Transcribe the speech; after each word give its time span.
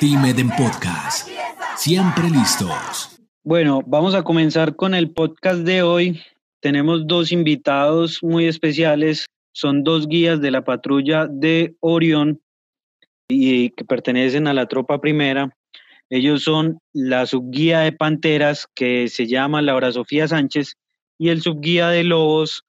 Team 0.00 0.24
Eden 0.26 0.50
Podcast. 0.50 1.28
Siempre 1.76 2.30
listos. 2.30 3.18
Bueno, 3.42 3.82
vamos 3.84 4.14
a 4.14 4.22
comenzar 4.22 4.76
con 4.76 4.94
el 4.94 5.10
podcast 5.10 5.62
de 5.62 5.82
hoy. 5.82 6.20
Tenemos 6.60 7.04
dos 7.08 7.32
invitados 7.32 8.22
muy 8.22 8.46
especiales. 8.46 9.26
Son 9.52 9.82
dos 9.82 10.06
guías 10.06 10.40
de 10.40 10.52
la 10.52 10.64
patrulla 10.64 11.26
de 11.26 11.74
Orión 11.80 12.40
y 13.28 13.70
que 13.70 13.84
pertenecen 13.84 14.46
a 14.46 14.54
la 14.54 14.66
tropa 14.66 15.00
primera. 15.00 15.50
Ellos 16.10 16.44
son 16.44 16.78
la 16.92 17.26
subguía 17.26 17.80
de 17.80 17.90
Panteras, 17.90 18.68
que 18.76 19.08
se 19.08 19.26
llama 19.26 19.62
Laura 19.62 19.90
Sofía 19.90 20.28
Sánchez, 20.28 20.74
y 21.18 21.30
el 21.30 21.42
subguía 21.42 21.88
de 21.88 22.04
Lobos, 22.04 22.62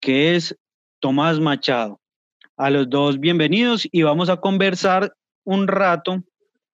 que 0.00 0.34
es 0.34 0.56
Tomás 0.98 1.38
Machado. 1.38 2.00
A 2.56 2.70
los 2.70 2.90
dos 2.90 3.20
bienvenidos 3.20 3.86
y 3.92 4.02
vamos 4.02 4.28
a 4.28 4.38
conversar 4.38 5.12
un 5.44 5.68
rato 5.68 6.24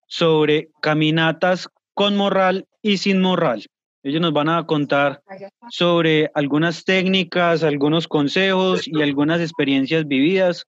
sobre 0.07 0.69
caminatas 0.81 1.69
con 1.93 2.15
morral 2.17 2.67
y 2.81 2.97
sin 2.97 3.21
morral. 3.21 3.65
Ellos 4.03 4.21
nos 4.21 4.33
van 4.33 4.49
a 4.49 4.65
contar 4.67 5.23
sobre 5.69 6.29
algunas 6.35 6.83
técnicas, 6.83 7.63
algunos 7.63 8.07
consejos 8.07 8.87
y 8.87 9.01
algunas 9.01 9.41
experiencias 9.41 10.07
vividas 10.07 10.65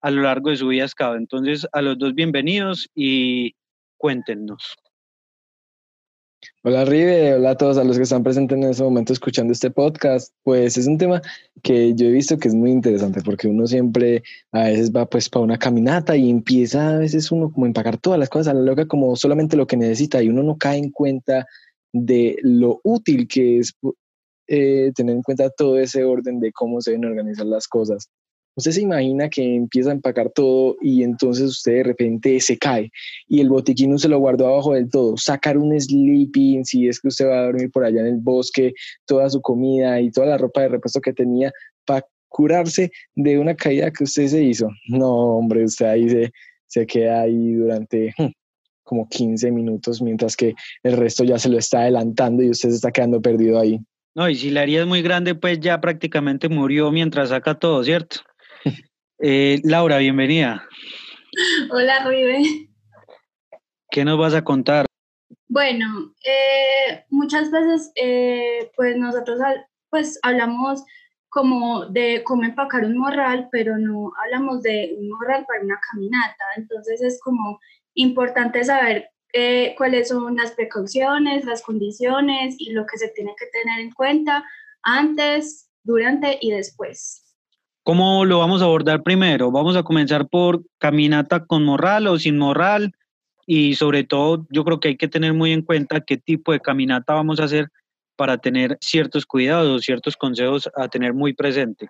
a 0.00 0.10
lo 0.10 0.22
largo 0.22 0.50
de 0.50 0.56
su 0.56 0.68
vida. 0.68 0.86
Entonces, 1.16 1.68
a 1.72 1.82
los 1.82 1.98
dos 1.98 2.14
bienvenidos 2.14 2.88
y 2.94 3.54
cuéntenos. 3.96 4.74
Hola 6.62 6.84
Rive, 6.84 7.34
hola 7.34 7.50
a 7.50 7.56
todos 7.56 7.76
a 7.76 7.84
los 7.84 7.96
que 7.96 8.02
están 8.02 8.22
presentes 8.22 8.56
en 8.56 8.64
este 8.64 8.82
momento 8.82 9.12
escuchando 9.12 9.52
este 9.52 9.70
podcast. 9.70 10.34
Pues 10.42 10.78
es 10.78 10.86
un 10.86 10.96
tema 10.96 11.20
que 11.62 11.94
yo 11.94 12.06
he 12.06 12.10
visto 12.10 12.38
que 12.38 12.48
es 12.48 12.54
muy 12.54 12.70
interesante 12.70 13.20
porque 13.22 13.48
uno 13.48 13.66
siempre 13.66 14.22
a 14.52 14.64
veces 14.64 14.90
va 14.90 15.06
pues 15.06 15.28
para 15.28 15.44
una 15.44 15.58
caminata 15.58 16.16
y 16.16 16.30
empieza 16.30 16.94
a 16.94 16.98
veces 16.98 17.30
uno 17.30 17.50
como 17.50 17.66
a 17.66 17.68
empacar 17.68 17.98
todas 17.98 18.18
las 18.18 18.28
cosas 18.28 18.48
a 18.48 18.54
la 18.54 18.62
loca 18.62 18.86
como 18.86 19.16
solamente 19.16 19.56
lo 19.56 19.66
que 19.66 19.76
necesita 19.76 20.22
y 20.22 20.28
uno 20.28 20.42
no 20.42 20.56
cae 20.56 20.78
en 20.78 20.90
cuenta 20.90 21.46
de 21.92 22.36
lo 22.42 22.80
útil 22.84 23.26
que 23.28 23.58
es 23.58 23.74
eh, 24.46 24.92
tener 24.94 25.16
en 25.16 25.22
cuenta 25.22 25.50
todo 25.50 25.78
ese 25.78 26.04
orden 26.04 26.40
de 26.40 26.52
cómo 26.52 26.80
se 26.80 26.92
deben 26.92 27.06
organizar 27.06 27.46
las 27.46 27.68
cosas. 27.68 28.08
Usted 28.56 28.72
se 28.72 28.82
imagina 28.82 29.28
que 29.28 29.54
empieza 29.54 29.90
a 29.90 29.94
empacar 29.94 30.30
todo 30.30 30.76
y 30.80 31.02
entonces 31.02 31.50
usted 31.50 31.76
de 31.76 31.82
repente 31.84 32.40
se 32.40 32.58
cae 32.58 32.90
y 33.28 33.40
el 33.40 33.48
botiquín 33.48 33.98
se 33.98 34.08
lo 34.08 34.18
guardó 34.18 34.48
abajo 34.48 34.74
del 34.74 34.90
todo. 34.90 35.16
Sacar 35.16 35.56
un 35.56 35.78
sleeping, 35.78 36.64
si 36.64 36.88
es 36.88 37.00
que 37.00 37.08
usted 37.08 37.26
va 37.26 37.40
a 37.40 37.44
dormir 37.44 37.70
por 37.70 37.84
allá 37.84 38.00
en 38.00 38.08
el 38.08 38.18
bosque, 38.18 38.72
toda 39.06 39.30
su 39.30 39.40
comida 39.40 40.00
y 40.00 40.10
toda 40.10 40.26
la 40.26 40.38
ropa 40.38 40.62
de 40.62 40.68
repuesto 40.68 41.00
que 41.00 41.12
tenía 41.12 41.52
para 41.86 42.04
curarse 42.28 42.90
de 43.14 43.38
una 43.38 43.54
caída 43.54 43.90
que 43.90 44.04
usted 44.04 44.26
se 44.26 44.42
hizo. 44.42 44.68
No, 44.88 45.36
hombre, 45.36 45.64
usted 45.64 45.86
ahí 45.86 46.08
se, 46.08 46.32
se 46.66 46.86
queda 46.86 47.22
ahí 47.22 47.54
durante 47.54 48.12
hmm, 48.18 48.30
como 48.82 49.08
15 49.08 49.52
minutos 49.52 50.02
mientras 50.02 50.36
que 50.36 50.54
el 50.82 50.96
resto 50.96 51.24
ya 51.24 51.38
se 51.38 51.48
lo 51.48 51.58
está 51.58 51.82
adelantando 51.82 52.42
y 52.42 52.50
usted 52.50 52.70
se 52.70 52.76
está 52.76 52.90
quedando 52.90 53.20
perdido 53.20 53.60
ahí. 53.60 53.78
No, 54.14 54.28
y 54.28 54.34
si 54.34 54.50
la 54.50 54.64
herida 54.64 54.80
es 54.80 54.86
muy 54.86 55.02
grande, 55.02 55.36
pues 55.36 55.60
ya 55.60 55.80
prácticamente 55.80 56.48
murió 56.48 56.90
mientras 56.90 57.28
saca 57.28 57.54
todo, 57.54 57.84
¿cierto? 57.84 58.22
Eh, 59.22 59.60
Laura, 59.64 59.98
bienvenida. 59.98 60.66
Hola, 61.70 62.04
Rive. 62.06 62.70
¿Qué 63.90 64.02
nos 64.02 64.18
vas 64.18 64.32
a 64.32 64.42
contar? 64.42 64.86
Bueno, 65.46 66.14
eh, 66.24 67.04
muchas 67.10 67.50
veces 67.50 67.92
eh, 67.96 68.70
pues 68.74 68.96
nosotros 68.96 69.38
pues 69.90 70.18
hablamos 70.22 70.82
como 71.28 71.84
de 71.84 72.22
cómo 72.24 72.44
empacar 72.44 72.86
un 72.86 72.96
morral, 72.96 73.50
pero 73.52 73.76
no 73.76 74.10
hablamos 74.24 74.62
de 74.62 74.94
un 74.98 75.10
morral 75.10 75.44
para 75.44 75.64
una 75.64 75.78
caminata. 75.92 76.44
Entonces 76.56 77.02
es 77.02 77.20
como 77.20 77.60
importante 77.92 78.64
saber 78.64 79.10
cuáles 79.76 80.08
son 80.08 80.36
las 80.36 80.52
precauciones, 80.52 81.44
las 81.44 81.60
condiciones 81.62 82.54
y 82.58 82.72
lo 82.72 82.86
que 82.86 82.96
se 82.96 83.08
tiene 83.08 83.34
que 83.38 83.46
tener 83.46 83.80
en 83.80 83.92
cuenta 83.92 84.44
antes, 84.82 85.70
durante 85.84 86.38
y 86.40 86.52
después. 86.52 87.29
¿Cómo 87.82 88.24
lo 88.24 88.38
vamos 88.38 88.60
a 88.60 88.66
abordar 88.66 89.02
primero? 89.02 89.50
Vamos 89.50 89.74
a 89.76 89.82
comenzar 89.82 90.28
por 90.28 90.62
caminata 90.78 91.46
con 91.46 91.64
morral 91.64 92.06
o 92.06 92.18
sin 92.18 92.36
morral 92.36 92.92
y 93.46 93.74
sobre 93.74 94.04
todo 94.04 94.46
yo 94.50 94.64
creo 94.64 94.80
que 94.80 94.88
hay 94.88 94.96
que 94.96 95.08
tener 95.08 95.32
muy 95.32 95.52
en 95.52 95.62
cuenta 95.62 96.00
qué 96.00 96.18
tipo 96.18 96.52
de 96.52 96.60
caminata 96.60 97.14
vamos 97.14 97.40
a 97.40 97.44
hacer 97.44 97.68
para 98.16 98.36
tener 98.36 98.76
ciertos 98.80 99.24
cuidados, 99.24 99.82
ciertos 99.82 100.16
consejos 100.16 100.68
a 100.76 100.88
tener 100.88 101.14
muy 101.14 101.32
presente. 101.32 101.88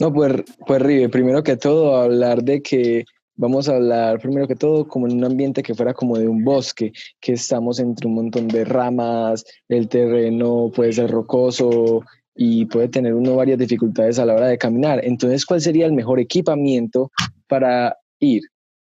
No, 0.00 0.12
pues, 0.12 0.42
pues 0.66 0.82
Rive, 0.82 1.08
primero 1.08 1.42
que 1.42 1.56
todo 1.56 1.96
hablar 1.96 2.42
de 2.42 2.60
que 2.60 3.04
vamos 3.36 3.68
a 3.68 3.76
hablar 3.76 4.18
primero 4.18 4.48
que 4.48 4.56
todo 4.56 4.86
como 4.86 5.06
en 5.06 5.18
un 5.18 5.24
ambiente 5.24 5.62
que 5.62 5.74
fuera 5.74 5.94
como 5.94 6.18
de 6.18 6.28
un 6.28 6.44
bosque, 6.44 6.92
que 7.20 7.32
estamos 7.34 7.78
entre 7.78 8.08
un 8.08 8.16
montón 8.16 8.48
de 8.48 8.64
ramas, 8.64 9.44
el 9.68 9.88
terreno 9.88 10.70
puede 10.74 10.92
ser 10.92 11.10
rocoso, 11.10 12.02
y 12.40 12.66
puede 12.66 12.86
tener 12.86 13.14
uno 13.14 13.34
varias 13.34 13.58
dificultades 13.58 14.20
a 14.20 14.24
la 14.24 14.34
hora 14.34 14.46
de 14.46 14.56
caminar. 14.56 15.00
Entonces, 15.02 15.44
¿cuál 15.44 15.60
sería 15.60 15.86
el 15.86 15.92
mejor 15.92 16.20
equipamiento 16.20 17.10
para 17.48 17.96
ir? 18.20 18.42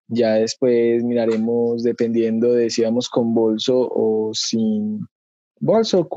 Ya 0.06 0.34
después 0.34 1.02
miraremos, 1.02 1.82
dependiendo 1.82 2.52
de 2.52 2.70
si 2.70 2.82
vamos 2.82 3.08
con 3.08 3.34
bolso 3.34 3.88
o 3.92 4.30
sin 4.34 5.00
bolso, 5.58 6.08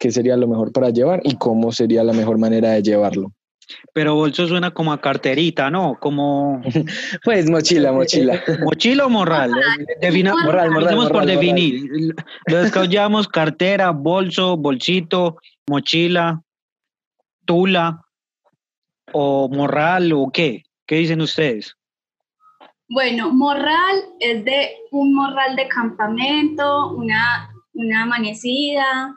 qué 0.00 0.10
sería 0.10 0.36
lo 0.36 0.48
mejor 0.48 0.72
para 0.72 0.90
llevar 0.90 1.20
y 1.22 1.36
cómo 1.36 1.70
sería 1.70 2.02
la 2.02 2.12
mejor 2.12 2.38
manera 2.38 2.72
de 2.72 2.82
llevarlo. 2.82 3.32
Pero 3.94 4.16
bolso 4.16 4.48
suena 4.48 4.72
como 4.72 4.92
a 4.92 5.00
carterita, 5.00 5.70
¿no? 5.70 5.96
Como... 6.00 6.60
pues 7.24 7.48
mochila, 7.48 7.92
mochila. 7.92 8.42
¿Mochila 8.64 9.06
o 9.06 9.10
morral? 9.10 9.52
Defina... 10.00 10.34
morral, 10.44 10.72
morral, 10.72 10.96
morral, 10.96 11.12
por 11.12 11.26
definir. 11.26 12.14
Lo 12.46 12.84
llamamos 12.84 13.28
cartera, 13.28 13.92
bolso, 13.92 14.56
bolsito, 14.56 15.36
mochila 15.68 16.42
tula 17.44 18.04
o 19.12 19.48
morral 19.48 20.12
o 20.12 20.30
qué? 20.32 20.64
¿Qué 20.86 20.96
dicen 20.96 21.20
ustedes? 21.20 21.76
Bueno, 22.88 23.32
morral 23.32 24.02
es 24.18 24.44
de 24.44 24.76
un 24.90 25.14
morral 25.14 25.54
de 25.54 25.68
campamento, 25.68 26.92
una, 26.94 27.50
una 27.72 28.02
amanecida 28.02 29.16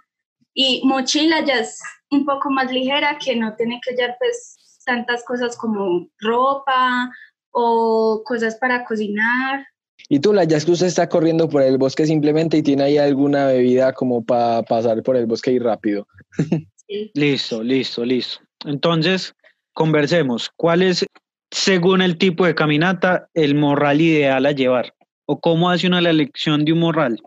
y 0.53 0.81
mochila 0.85 1.43
ya 1.43 1.55
es 1.55 1.81
un 2.11 2.25
poco 2.25 2.51
más 2.51 2.71
ligera 2.71 3.17
que 3.17 3.35
no 3.35 3.55
tiene 3.55 3.81
que 3.83 3.95
llevar 3.95 4.15
pues 4.19 4.81
tantas 4.85 5.23
cosas 5.25 5.57
como 5.57 6.07
ropa 6.19 7.09
o 7.51 8.21
cosas 8.25 8.55
para 8.55 8.85
cocinar. 8.85 9.65
Y 10.09 10.19
tú, 10.19 10.33
la 10.33 10.43
ya 10.43 10.57
es 10.57 10.65
que 10.65 10.71
usted 10.71 10.87
está 10.87 11.07
corriendo 11.07 11.49
por 11.49 11.61
el 11.61 11.77
bosque 11.77 12.05
simplemente 12.05 12.57
y 12.57 12.63
tiene 12.63 12.83
ahí 12.83 12.97
alguna 12.97 13.47
bebida 13.47 13.93
como 13.93 14.23
para 14.23 14.61
pasar 14.63 15.01
por 15.01 15.15
el 15.15 15.25
bosque 15.25 15.51
y 15.51 15.59
rápido. 15.59 16.07
Listo, 17.13 17.63
listo, 17.63 18.05
listo. 18.05 18.39
Entonces, 18.65 19.33
conversemos. 19.73 20.49
¿Cuál 20.55 20.83
es, 20.83 21.05
según 21.51 22.01
el 22.01 22.17
tipo 22.17 22.45
de 22.45 22.55
caminata, 22.55 23.29
el 23.33 23.55
morral 23.55 24.01
ideal 24.01 24.45
a 24.45 24.51
llevar? 24.51 24.93
¿O 25.25 25.39
cómo 25.39 25.69
hace 25.69 25.87
una 25.87 26.01
la 26.01 26.11
elección 26.11 26.65
de 26.65 26.73
un 26.73 26.79
morral? 26.79 27.19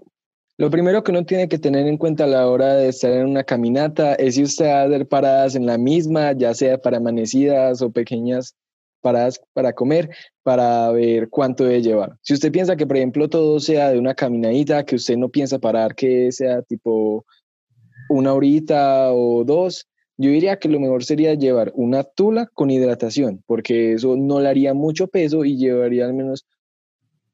Lo 0.59 0.71
primero 0.71 1.03
que 1.03 1.11
uno 1.11 1.25
tiene 1.27 1.49
que 1.49 1.59
tener 1.59 1.87
en 1.87 1.99
cuenta 1.99 2.25
a 2.25 2.29
la 2.29 2.47
hora 2.47 2.75
de 2.75 2.89
estar 2.89 3.13
en 3.13 3.27
una 3.27 3.45
caminata 3.45 4.15
es 4.15 4.37
si 4.37 4.43
usted 4.43 4.67
va 4.67 4.83
a 4.83 4.85
hacer 4.85 5.07
paradas 5.07 5.55
en 5.55 5.67
la 5.67 5.77
misma, 5.77 6.33
ya 6.33 6.55
sea 6.55 6.79
para 6.79 6.97
amanecidas 6.97 7.83
o 7.83 7.91
pequeñas 7.91 8.55
paradas 9.03 9.39
para 9.53 9.75
comer, 9.75 10.09
para 10.43 10.91
ver 10.93 11.29
cuánto 11.29 11.65
debe 11.65 11.83
llevar. 11.83 12.17
Si 12.23 12.33
usted 12.33 12.51
piensa 12.51 12.75
que, 12.75 12.87
por 12.87 12.97
ejemplo, 12.97 13.29
todo 13.29 13.61
sea 13.61 13.91
de 13.91 13.99
una 13.99 14.15
caminadita, 14.15 14.85
que 14.85 14.97
usted 14.97 15.17
no 15.17 15.29
piensa 15.29 15.59
parar, 15.59 15.95
que 15.95 16.33
sea 16.33 16.63
tipo 16.63 17.27
una 18.09 18.33
horita 18.35 19.13
o 19.13 19.45
dos, 19.45 19.87
yo 20.19 20.31
diría 20.31 20.59
que 20.59 20.69
lo 20.69 20.81
mejor 20.81 21.05
sería 21.05 21.35
llevar 21.35 21.73
una 21.75 22.03
tula 22.03 22.47
con 22.55 22.71
hidratación, 22.71 23.43
porque 23.47 23.93
eso 23.93 24.17
no 24.17 24.41
le 24.41 24.49
haría 24.49 24.73
mucho 24.73 25.09
peso 25.09 25.45
y 25.45 25.57
llevaría 25.57 26.07
al 26.07 26.15
menos 26.15 26.47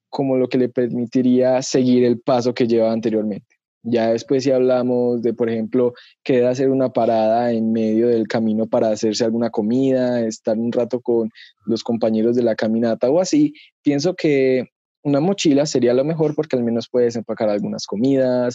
como 0.08 0.36
lo 0.36 0.48
que 0.48 0.58
le 0.58 0.68
permitiría 0.68 1.62
seguir 1.62 2.04
el 2.04 2.20
paso 2.20 2.54
que 2.54 2.66
llevaba 2.66 2.92
anteriormente. 2.92 3.56
Ya 3.84 4.12
después 4.12 4.44
si 4.44 4.50
hablamos 4.50 5.22
de, 5.22 5.34
por 5.34 5.50
ejemplo, 5.50 5.94
queda 6.22 6.50
hacer 6.50 6.70
una 6.70 6.92
parada 6.92 7.52
en 7.52 7.72
medio 7.72 8.08
del 8.08 8.28
camino 8.28 8.66
para 8.66 8.90
hacerse 8.90 9.24
alguna 9.24 9.50
comida, 9.50 10.20
estar 10.20 10.56
un 10.56 10.70
rato 10.70 11.00
con 11.00 11.30
los 11.66 11.82
compañeros 11.82 12.36
de 12.36 12.42
la 12.42 12.54
caminata 12.54 13.10
o 13.10 13.20
así, 13.20 13.54
pienso 13.82 14.14
que 14.14 14.68
una 15.02 15.18
mochila 15.18 15.66
sería 15.66 15.94
lo 15.94 16.04
mejor 16.04 16.34
porque 16.36 16.56
al 16.56 16.62
menos 16.62 16.88
puedes 16.88 17.16
empacar 17.16 17.48
algunas 17.48 17.86
comidas, 17.86 18.54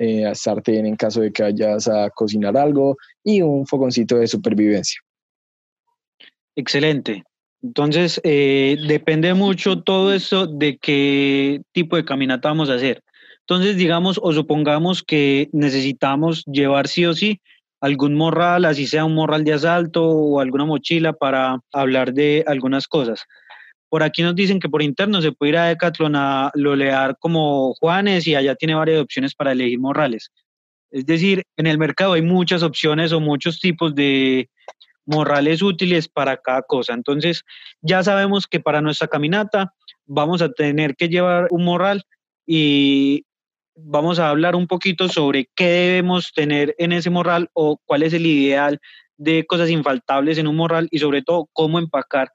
eh, 0.00 0.34
sartén 0.34 0.86
en 0.86 0.96
caso 0.96 1.20
de 1.20 1.30
que 1.30 1.42
vayas 1.42 1.86
a 1.86 2.08
cocinar 2.10 2.56
algo 2.56 2.96
y 3.22 3.42
un 3.42 3.66
fogoncito 3.66 4.16
de 4.16 4.26
supervivencia. 4.26 4.98
Excelente. 6.56 7.22
Entonces, 7.62 8.18
eh, 8.24 8.78
depende 8.88 9.34
mucho 9.34 9.82
todo 9.82 10.14
eso 10.14 10.46
de 10.46 10.78
qué 10.78 11.60
tipo 11.72 11.96
de 11.96 12.06
caminata 12.06 12.48
vamos 12.48 12.70
a 12.70 12.74
hacer. 12.74 13.02
Entonces, 13.40 13.76
digamos 13.76 14.18
o 14.22 14.32
supongamos 14.32 15.02
que 15.02 15.50
necesitamos 15.52 16.44
llevar 16.46 16.88
sí 16.88 17.04
o 17.04 17.12
sí 17.12 17.40
algún 17.82 18.14
morral, 18.14 18.64
así 18.64 18.86
sea 18.86 19.04
un 19.04 19.14
morral 19.14 19.44
de 19.44 19.52
asalto 19.52 20.08
o 20.08 20.40
alguna 20.40 20.64
mochila 20.64 21.12
para 21.12 21.60
hablar 21.72 22.14
de 22.14 22.42
algunas 22.46 22.86
cosas. 22.86 23.24
Por 23.90 24.04
aquí 24.04 24.22
nos 24.22 24.36
dicen 24.36 24.60
que 24.60 24.68
por 24.68 24.82
interno 24.82 25.20
se 25.20 25.32
puede 25.32 25.50
ir 25.50 25.58
a 25.58 25.66
Decathlon 25.66 26.14
a 26.14 26.50
lolear 26.54 27.16
como 27.18 27.74
Juanes 27.74 28.26
y 28.26 28.36
allá 28.36 28.54
tiene 28.54 28.74
varias 28.74 29.00
opciones 29.02 29.34
para 29.34 29.52
elegir 29.52 29.80
morrales. 29.80 30.30
Es 30.92 31.04
decir, 31.06 31.42
en 31.56 31.66
el 31.66 31.76
mercado 31.76 32.12
hay 32.12 32.22
muchas 32.22 32.62
opciones 32.62 33.12
o 33.12 33.20
muchos 33.20 33.58
tipos 33.60 33.94
de 33.94 34.48
morrales 35.06 35.60
útiles 35.60 36.08
para 36.08 36.36
cada 36.36 36.62
cosa. 36.62 36.94
Entonces, 36.94 37.42
ya 37.82 38.02
sabemos 38.04 38.46
que 38.46 38.60
para 38.60 38.80
nuestra 38.80 39.08
caminata 39.08 39.74
vamos 40.06 40.40
a 40.40 40.50
tener 40.52 40.94
que 40.94 41.08
llevar 41.08 41.48
un 41.50 41.64
morral 41.64 42.04
y 42.46 43.24
vamos 43.74 44.20
a 44.20 44.28
hablar 44.28 44.54
un 44.54 44.68
poquito 44.68 45.08
sobre 45.08 45.48
qué 45.56 45.66
debemos 45.66 46.32
tener 46.32 46.76
en 46.78 46.92
ese 46.92 47.10
morral 47.10 47.50
o 47.54 47.80
cuál 47.84 48.04
es 48.04 48.12
el 48.12 48.24
ideal 48.24 48.80
de 49.16 49.44
cosas 49.46 49.68
infaltables 49.68 50.38
en 50.38 50.46
un 50.46 50.56
morral 50.56 50.88
y 50.92 51.00
sobre 51.00 51.22
todo 51.22 51.48
cómo 51.52 51.78
empacar 51.78 52.30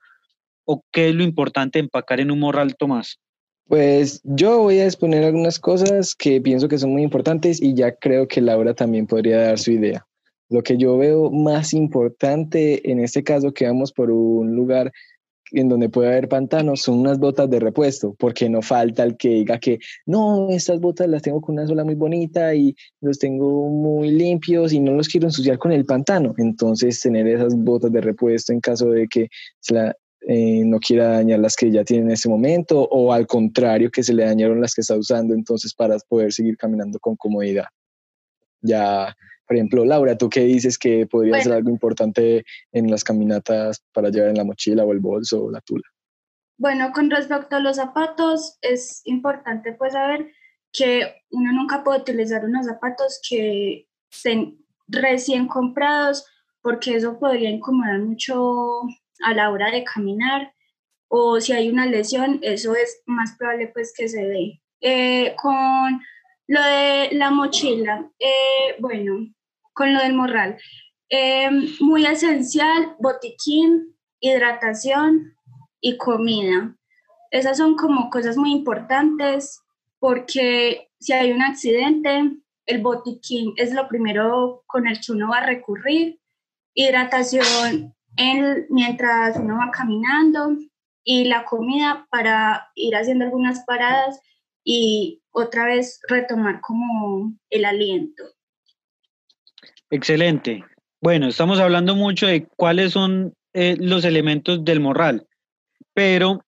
o 0.65 0.83
qué 0.91 1.09
es 1.09 1.15
lo 1.15 1.23
importante 1.23 1.79
empacar 1.79 2.19
en 2.19 2.31
un 2.31 2.39
morral, 2.39 2.75
Tomás. 2.75 3.19
Pues 3.67 4.21
yo 4.23 4.59
voy 4.59 4.79
a 4.79 4.85
exponer 4.85 5.23
algunas 5.23 5.59
cosas 5.59 6.13
que 6.13 6.39
pienso 6.39 6.67
que 6.67 6.77
son 6.77 6.91
muy 6.91 7.01
importantes 7.01 7.62
y 7.62 7.73
ya 7.73 7.95
creo 7.95 8.27
que 8.27 8.41
Laura 8.41 8.75
también 8.75 9.07
podría 9.07 9.41
dar 9.41 9.57
su 9.57 9.71
idea. 9.71 10.06
Lo 10.50 10.62
que 10.62 10.77
yo 10.77 10.97
veo 10.97 11.31
más 11.31 11.73
importante 11.73 12.91
en 12.91 13.00
este 13.00 13.23
caso 13.23 13.53
que 13.53 13.65
vamos 13.65 13.91
por 13.91 14.12
un 14.12 14.56
lugar 14.56 14.91
en 15.51 15.69
donde 15.69 15.89
puede 15.89 16.09
haber 16.09 16.27
pantanos 16.27 16.81
son 16.81 17.00
unas 17.00 17.19
botas 17.19 17.50
de 17.50 17.59
repuesto, 17.59 18.15
porque 18.17 18.50
no 18.50 18.62
falta 18.62 19.03
el 19.03 19.17
que 19.17 19.29
diga 19.29 19.59
que 19.59 19.79
no, 20.06 20.50
estas 20.50 20.79
botas 20.79 21.07
las 21.07 21.21
tengo 21.21 21.41
con 21.41 21.53
una 21.53 21.67
sola 21.67 21.83
muy 21.83 21.95
bonita 21.95 22.53
y 22.56 22.75
los 23.01 23.19
tengo 23.19 23.69
muy 23.69 24.12
limpios 24.12 24.73
y 24.73 24.79
no 24.79 24.94
los 24.94 25.07
quiero 25.07 25.27
ensuciar 25.27 25.57
con 25.57 25.71
el 25.71 25.85
pantano. 25.85 26.33
Entonces, 26.38 27.00
tener 27.00 27.27
esas 27.27 27.56
botas 27.56 27.91
de 27.91 28.01
repuesto 28.01 28.53
en 28.53 28.59
caso 28.59 28.89
de 28.89 29.07
que 29.07 29.29
eh, 30.27 30.63
no 30.66 30.80
quiera 30.80 31.10
dañar 31.10 31.39
las 31.39 31.56
que 31.56 31.72
ya 31.72 31.83
tiene 31.83 32.06
en 32.06 32.12
ese 32.12 32.30
momento 32.30 32.81
o 32.81 33.13
al 33.13 33.27
contrario, 33.27 33.92
que 33.92 34.04
se 34.04 34.13
le 34.13 34.25
dañaron 34.25 34.62
las 34.62 34.74
que 34.74 34.81
está 34.81 34.95
usando, 34.95 35.33
entonces 35.33 35.74
para 35.74 35.98
poder 36.07 36.31
seguir 36.33 36.57
caminando 36.57 37.00
con 37.00 37.16
comodidad. 37.16 37.66
Ya 38.62 39.16
por 39.48 39.56
ejemplo, 39.56 39.86
Laura, 39.86 40.18
¿tú 40.18 40.30
qué 40.30 40.42
dices 40.42 40.77
que 40.77 41.06
podría 41.06 41.39
ser 41.42 41.54
algo 41.54 41.69
importante 41.69 42.44
en 42.72 42.89
las 42.89 43.04
caminatas 43.04 43.83
para 43.94 44.10
llevar 44.10 44.30
en 44.30 44.38
la 44.38 44.44
mochila 44.44 44.83
o 44.83 44.92
el 44.92 45.00
bolso 45.00 45.44
o 45.44 45.51
la 45.51 45.62
tula? 45.62 45.83
Bueno, 46.57 46.92
con 46.94 47.12
respecto 47.12 47.56
a 47.56 47.60
los 47.60 47.75
zapatos, 47.75 48.57
es 48.62 49.01
importante 49.06 49.74
pues 49.74 49.94
saber 49.94 50.31
que 50.72 51.16
uno 51.30 51.51
nunca 51.51 51.83
puede 51.83 52.00
utilizar 52.00 52.44
unos 52.44 52.66
zapatos 52.66 53.22
que 53.27 53.88
estén 54.12 54.66
recién 54.88 55.48
comprados 55.48 56.25
porque 56.62 56.95
eso 56.95 57.19
podría 57.19 57.50
incomodar 57.50 58.00
mucho 58.00 58.81
a 59.23 59.33
la 59.33 59.50
hora 59.51 59.71
de 59.71 59.83
caminar 59.83 60.53
o 61.07 61.39
si 61.39 61.53
hay 61.53 61.69
una 61.69 61.85
lesión, 61.85 62.39
eso 62.41 62.75
es 62.75 63.01
más 63.06 63.35
probable 63.38 63.67
pues 63.67 63.94
que 63.95 64.07
se 64.07 64.25
dé. 64.25 64.62
Eh, 64.81 65.35
con 65.41 66.01
lo 66.47 66.62
de 66.62 67.09
la 67.13 67.31
mochila, 67.31 68.09
eh, 68.19 68.75
bueno, 68.79 69.33
con 69.73 69.94
lo 69.94 70.00
del 70.01 70.13
morral. 70.13 70.57
Eh, 71.09 71.50
muy 71.79 72.06
esencial, 72.06 72.95
botiquín, 73.00 73.95
hidratación 74.19 75.35
y 75.79 75.97
comida. 75.97 76.75
Esas 77.31 77.57
son 77.57 77.75
como 77.75 78.09
cosas 78.09 78.38
muy 78.38 78.51
importantes 78.51 79.62
porque 80.00 80.89
si 81.00 81.13
hay 81.13 81.31
un 81.31 81.41
accidente, 81.41 82.31
el 82.65 82.81
botiquín 82.81 83.53
es 83.57 83.73
lo 83.73 83.88
primero 83.88 84.63
con 84.67 84.88
el 84.88 85.00
que 85.00 85.12
uno 85.12 85.29
va 85.29 85.38
a 85.38 85.45
recurrir. 85.45 86.19
Hidratación 86.73 87.94
en, 88.17 88.65
mientras 88.69 89.38
uno 89.38 89.57
va 89.57 89.71
caminando 89.71 90.57
y 91.03 91.25
la 91.25 91.45
comida 91.45 92.07
para 92.09 92.67
ir 92.75 92.95
haciendo 92.95 93.25
algunas 93.25 93.63
paradas 93.65 94.19
y 94.63 95.21
otra 95.31 95.65
vez 95.65 96.00
retomar 96.09 96.59
como 96.62 97.33
el 97.50 97.65
aliento. 97.65 98.23
Excelente. 99.89 100.63
Bueno, 101.01 101.27
estamos 101.27 101.59
hablando 101.59 101.95
mucho 101.95 102.25
de 102.25 102.47
cuáles 102.47 102.94
son 102.94 103.33
eh, 103.53 103.77
los 103.79 104.03
elementos 104.06 104.65
del 104.65 104.79
morral, 104.79 105.27
pero 105.94 106.44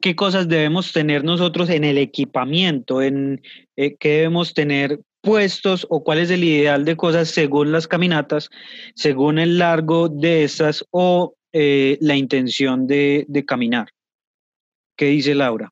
¿qué 0.00 0.14
cosas 0.14 0.48
debemos 0.48 0.92
tener 0.92 1.24
nosotros 1.24 1.70
en 1.70 1.84
el 1.84 1.96
equipamiento? 1.96 3.00
En, 3.00 3.40
eh, 3.76 3.96
¿Qué 3.96 4.10
debemos 4.10 4.52
tener 4.52 5.00
puestos 5.24 5.86
o 5.90 6.04
cuál 6.04 6.18
es 6.18 6.30
el 6.30 6.44
ideal 6.44 6.84
de 6.84 6.96
cosas 6.96 7.28
según 7.28 7.72
las 7.72 7.88
caminatas, 7.88 8.50
según 8.94 9.38
el 9.38 9.58
largo 9.58 10.08
de 10.08 10.44
estas 10.44 10.84
o 10.90 11.34
eh, 11.52 11.98
la 12.00 12.14
intención 12.14 12.86
de, 12.86 13.44
caminar? 13.46 13.88
¿Qué 14.96 15.06
dice 15.06 15.34
Laura? 15.34 15.70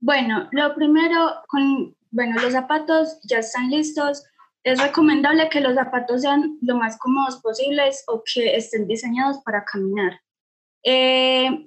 Bueno, 0.00 0.48
lo 0.52 0.74
primero, 0.74 1.42
con, 1.48 1.94
bueno, 2.10 2.40
los 2.40 2.52
zapatos 2.52 3.20
ya 3.24 3.38
están 3.38 3.70
listos 3.70 4.24
es 4.64 4.80
recomendable 4.82 5.48
que 5.48 5.60
los 5.60 5.74
zapatos 5.74 6.22
sean 6.22 6.58
lo 6.60 6.76
más 6.76 6.98
cómodos 6.98 7.40
posibles 7.40 8.04
o 8.06 8.22
que 8.22 8.54
estén 8.56 8.86
diseñados 8.86 9.38
para 9.44 9.64
caminar. 9.64 10.20
Eh, 10.84 11.66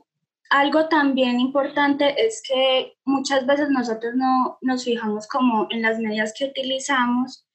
algo 0.52 0.90
también 0.90 1.40
importante 1.40 2.14
es 2.26 2.44
que 2.46 2.98
muchas 3.06 3.46
veces 3.46 3.70
nosotros 3.70 4.16
no 4.16 4.58
nos 4.62 4.84
fijamos 4.84 5.26
como 5.28 5.68
en 5.70 5.82
las 5.82 5.98
medidas 5.98 6.34
que 6.38 6.46
utilizamos. 6.46 7.48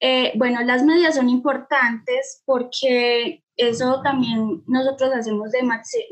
Eh, 0.00 0.32
bueno, 0.34 0.60
las 0.62 0.82
medidas 0.82 1.14
son 1.14 1.28
importantes 1.28 2.42
porque 2.44 3.44
eso 3.56 4.02
también 4.02 4.64
nosotros 4.66 5.12
hacemos 5.14 5.52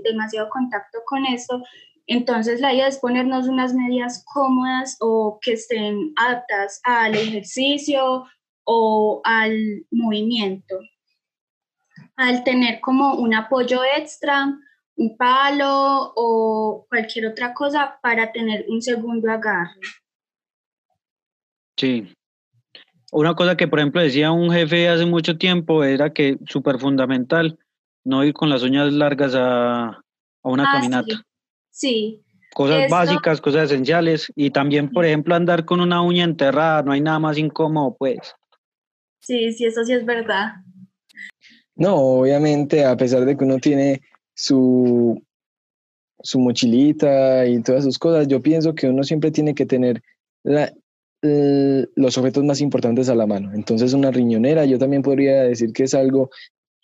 demasiado 0.04 0.48
contacto 0.48 1.00
con 1.04 1.26
esto. 1.26 1.60
Entonces 2.06 2.60
la 2.60 2.72
idea 2.72 2.86
es 2.86 2.98
ponernos 2.98 3.48
unas 3.48 3.74
medidas 3.74 4.24
cómodas 4.32 4.96
o 5.00 5.40
que 5.42 5.54
estén 5.54 6.12
adaptadas 6.16 6.80
al 6.84 7.16
ejercicio 7.16 8.26
o 8.62 9.22
al 9.24 9.86
movimiento. 9.90 10.78
Al 12.14 12.44
tener 12.44 12.80
como 12.80 13.14
un 13.14 13.34
apoyo 13.34 13.80
extra, 13.96 14.56
un 14.96 15.16
palo 15.16 16.12
o 16.16 16.86
cualquier 16.88 17.26
otra 17.26 17.54
cosa 17.54 17.98
para 18.02 18.30
tener 18.32 18.64
un 18.68 18.82
segundo 18.82 19.30
agarre. 19.30 19.80
Sí. 21.76 22.12
Una 23.10 23.34
cosa 23.34 23.56
que, 23.56 23.68
por 23.68 23.78
ejemplo, 23.78 24.00
decía 24.00 24.30
un 24.32 24.50
jefe 24.50 24.88
hace 24.88 25.06
mucho 25.06 25.36
tiempo 25.36 25.84
era 25.84 26.12
que 26.12 26.38
súper 26.46 26.78
fundamental 26.78 27.58
no 28.04 28.24
ir 28.24 28.32
con 28.32 28.48
las 28.48 28.62
uñas 28.62 28.92
largas 28.92 29.34
a, 29.36 30.00
una 30.42 30.64
ah, 30.64 30.72
caminata. 30.74 31.22
Sí. 31.70 32.22
Cosas 32.54 32.88
básicas, 32.90 33.40
cosas 33.40 33.70
esenciales. 33.70 34.30
Y 34.34 34.50
también, 34.50 34.90
por 34.90 35.04
ejemplo, 35.04 35.34
andar 35.34 35.64
con 35.64 35.80
una 35.80 36.02
uña 36.02 36.24
enterrada, 36.24 36.82
no 36.82 36.92
hay 36.92 37.00
nada 37.00 37.18
más 37.18 37.38
incómodo, 37.38 37.96
pues. 37.98 38.34
Sí, 39.20 39.52
sí, 39.52 39.66
eso 39.66 39.84
sí 39.84 39.92
es 39.92 40.04
verdad. 40.04 40.54
No, 41.74 41.96
obviamente, 41.96 42.84
a 42.84 42.96
pesar 42.96 43.24
de 43.24 43.36
que 43.36 43.44
uno 43.44 43.58
tiene 43.58 44.02
su, 44.34 45.22
su 46.20 46.40
mochilita 46.40 47.46
y 47.46 47.62
todas 47.62 47.84
sus 47.84 47.98
cosas, 47.98 48.28
yo 48.28 48.42
pienso 48.42 48.74
que 48.74 48.88
uno 48.88 49.02
siempre 49.02 49.30
tiene 49.30 49.54
que 49.54 49.66
tener 49.66 50.02
los 51.22 52.18
objetos 52.18 52.44
más 52.44 52.60
importantes 52.60 53.08
a 53.08 53.14
la 53.14 53.26
mano. 53.26 53.52
Entonces, 53.54 53.92
una 53.92 54.10
riñonera, 54.10 54.64
yo 54.64 54.78
también 54.78 55.02
podría 55.02 55.42
decir 55.42 55.72
que 55.72 55.84
es 55.84 55.94
algo 55.94 56.30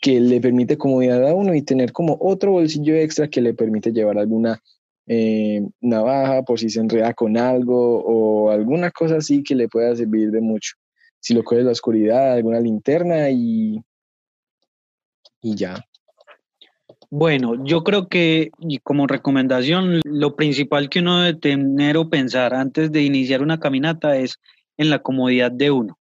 que 0.01 0.21
le 0.21 0.41
permite 0.41 0.79
comodidad 0.79 1.27
a 1.27 1.35
uno 1.35 1.55
y 1.55 1.63
tener 1.63 1.93
como 1.93 2.17
otro 2.21 2.53
bolsillo 2.53 2.95
extra 2.95 3.29
que 3.29 3.41
le 3.41 3.55
permite 3.55 3.93
llevar 3.93 4.17
alguna 4.19 4.63
eh, 5.07 5.67
navaja 5.81 6.43
por 6.43 6.61
si 6.61 6.71
se 6.71 6.81
enreda 6.81 7.15
con 7.15 7.37
algo 7.37 8.01
o 8.05 8.51
alguna 8.51 8.91
cosa 8.93 9.17
así 9.17 9.43
que 9.43 9.57
le 9.57 9.67
pueda 9.67 9.97
servir 9.97 10.31
de 10.31 10.41
mucho 10.41 10.75
si 11.21 11.35
lo 11.35 11.43
coges 11.43 11.65
la 11.65 11.73
oscuridad, 11.73 12.33
alguna 12.33 12.61
linterna 12.61 13.31
y, 13.31 13.83
y 15.43 15.57
ya. 15.57 15.85
Bueno, 17.11 17.65
yo 17.65 17.85
creo 17.85 18.09
que 18.09 18.51
y 18.59 18.79
como 18.79 19.07
recomendación, 19.07 20.01
lo 20.05 20.37
principal 20.37 20.91
que 20.91 21.01
uno 21.01 21.23
debe 21.23 21.39
tener 21.39 21.97
o 21.97 22.11
pensar 22.11 22.53
antes 22.53 22.93
de 22.93 23.03
iniciar 23.03 23.43
una 23.43 23.59
caminata 23.59 24.19
es 24.19 24.39
en 24.77 24.91
la 24.91 24.99
comodidad 24.99 25.51
de 25.51 25.71
uno. 25.71 25.99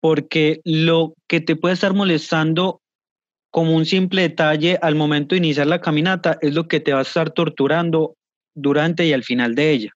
Porque 0.00 0.60
lo 0.64 1.14
que 1.28 1.40
te 1.40 1.56
puede 1.56 1.74
estar 1.74 1.94
molestando 1.94 2.82
como 3.50 3.74
un 3.74 3.86
simple 3.86 4.22
detalle 4.22 4.78
al 4.82 4.94
momento 4.94 5.34
de 5.34 5.38
iniciar 5.38 5.66
la 5.66 5.80
caminata 5.80 6.38
es 6.42 6.54
lo 6.54 6.68
que 6.68 6.80
te 6.80 6.92
va 6.92 6.98
a 6.98 7.02
estar 7.02 7.30
torturando 7.30 8.14
durante 8.54 9.06
y 9.06 9.14
al 9.14 9.24
final 9.24 9.54
de 9.54 9.70
ella. 9.70 9.92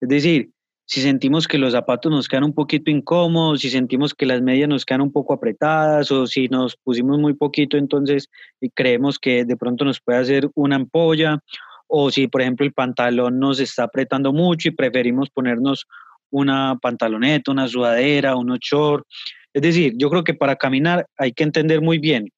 Es 0.00 0.08
decir, 0.08 0.50
si 0.86 1.02
sentimos 1.02 1.48
que 1.48 1.58
los 1.58 1.72
zapatos 1.72 2.12
nos 2.12 2.28
quedan 2.28 2.44
un 2.44 2.54
poquito 2.54 2.92
incómodos, 2.92 3.60
si 3.60 3.70
sentimos 3.70 4.14
que 4.14 4.24
las 4.24 4.40
medias 4.40 4.68
nos 4.68 4.84
quedan 4.84 5.00
un 5.00 5.12
poco 5.12 5.34
apretadas 5.34 6.12
o 6.12 6.28
si 6.28 6.46
nos 6.46 6.76
pusimos 6.76 7.18
muy 7.18 7.34
poquito, 7.34 7.76
entonces 7.76 8.30
creemos 8.72 9.18
que 9.18 9.44
de 9.44 9.56
pronto 9.56 9.84
nos 9.84 10.00
puede 10.00 10.18
hacer 10.18 10.48
una 10.54 10.76
ampolla 10.76 11.40
o 11.88 12.10
si 12.12 12.28
por 12.28 12.40
ejemplo 12.40 12.64
el 12.64 12.72
pantalón 12.72 13.40
nos 13.40 13.58
está 13.58 13.82
apretando 13.84 14.32
mucho 14.32 14.68
y 14.68 14.72
preferimos 14.72 15.28
ponernos 15.28 15.86
una 16.30 16.78
pantaloneta, 16.80 17.50
una 17.50 17.66
sudadera, 17.66 18.36
unos 18.36 18.60
shorts. 18.60 19.08
Es 19.52 19.62
decir, 19.62 19.94
yo 19.96 20.08
creo 20.08 20.22
que 20.22 20.34
para 20.34 20.54
caminar 20.54 21.06
hay 21.16 21.32
que 21.32 21.42
entender 21.42 21.80
muy 21.80 21.98
bien 21.98 22.30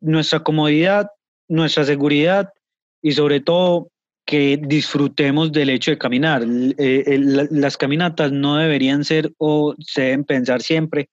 nuestra 0.00 0.40
comodidad, 0.40 1.06
nuestra 1.48 1.84
seguridad 1.84 2.50
y 3.00 3.12
sobre 3.12 3.40
todo 3.40 3.88
que 4.28 4.60
disfrutemos 4.62 5.50
del 5.52 5.70
hecho 5.70 5.90
de 5.90 5.96
caminar. 5.96 6.44
Eh, 6.76 7.18
las 7.50 7.78
caminatas 7.78 8.30
no 8.30 8.56
deberían 8.56 9.02
ser 9.02 9.32
o 9.38 9.74
se 9.78 10.02
deben 10.02 10.24
pensar 10.24 10.60
siempre 10.60 11.08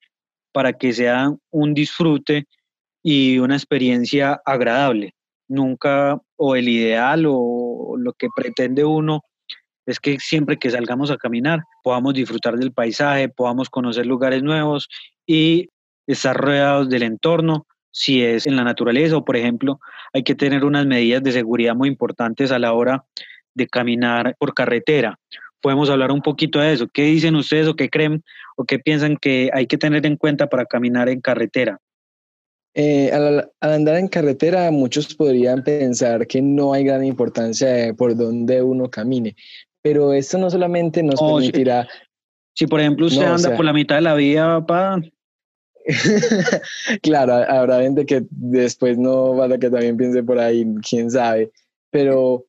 para 0.52 0.74
que 0.74 0.92
sean 0.92 1.40
un 1.50 1.74
disfrute 1.74 2.46
y 3.02 3.38
una 3.38 3.56
experiencia 3.56 4.42
agradable. 4.46 5.14
Nunca, 5.48 6.20
o 6.36 6.58
el 6.58 6.68
ideal 6.68 7.24
o 7.26 7.96
lo 7.98 8.12
que 8.12 8.28
pretende 8.36 8.84
uno 8.84 9.22
es 9.86 10.02
que 10.02 10.20
siempre 10.20 10.58
que 10.58 10.70
salgamos 10.70 11.10
a 11.10 11.16
caminar 11.16 11.62
podamos 11.86 12.16
disfrutar 12.16 12.58
del 12.58 12.74
paisaje, 12.74 13.30
podamos 13.30 13.70
conocer 13.70 14.06
lugares 14.06 14.44
nuevos 14.44 14.90
y 15.26 15.70
estar 16.06 16.36
rodeados 16.36 16.90
del 16.90 17.04
entorno. 17.04 17.66
Si 17.98 18.22
es 18.22 18.46
en 18.46 18.58
la 18.58 18.66
naturaleza 18.66 19.16
o, 19.16 19.24
por 19.24 19.38
ejemplo, 19.38 19.80
hay 20.12 20.24
que 20.24 20.36
tener 20.36 20.66
unas 20.66 20.86
medidas 20.86 21.24
de 21.24 21.32
seguridad 21.32 21.76
muy 21.76 21.88
importantes 21.88 22.52
a 22.52 22.60
la 22.60 22.74
hora 22.74 23.06
de 23.54 23.68
caminar 23.68 24.36
por 24.38 24.54
carretera. 24.54 25.18
Podemos 25.62 25.90
hablar 25.90 26.12
un 26.12 26.22
poquito 26.22 26.60
de 26.60 26.74
eso. 26.74 26.90
¿Qué 26.94 27.04
dicen 27.04 27.38
ustedes 27.38 27.70
o 27.70 27.76
qué 27.78 27.90
creen 27.90 28.22
o 28.58 28.66
qué 28.66 28.80
piensan 28.80 29.16
que 29.16 29.50
hay 29.54 29.66
que 29.66 29.78
tener 29.78 30.06
en 30.06 30.18
cuenta 30.18 30.48
para 30.48 30.66
caminar 30.66 31.08
en 31.08 31.22
carretera? 31.22 31.80
Eh, 32.74 33.14
al, 33.14 33.50
andar 33.62 33.96
en 33.96 34.10
carretera, 34.10 34.70
muchos 34.72 35.16
podrían 35.16 35.64
pensar 35.64 36.28
que 36.28 36.42
no 36.42 36.74
hay 36.74 36.84
gran 36.84 37.06
importancia 37.06 37.94
por 37.94 38.14
dónde 38.18 38.62
uno 38.62 38.90
camine, 38.90 39.38
pero 39.82 40.12
esto 40.12 40.38
no 40.38 40.50
solamente 40.50 41.02
nos 41.02 41.22
permitirá... 41.22 41.88
Si, 42.54 42.68
por 42.68 42.82
ejemplo 42.82 43.06
usted 43.06 43.24
anda 43.24 43.56
por 43.56 43.64
la 43.64 43.72
mitad 43.72 43.96
de 43.96 44.02
la 44.02 44.16
vía, 44.16 44.46
papá... 44.60 45.02
claro, 47.02 47.34
habrá 47.34 47.82
gente 47.82 48.06
que 48.06 48.24
después 48.30 48.98
no 48.98 49.42
a 49.42 49.50
que 49.58 49.70
también 49.70 49.98
piense 49.98 50.24
por 50.24 50.40
ahí, 50.40 50.66
quién 50.88 51.12
sabe, 51.12 51.52
pero 51.92 52.46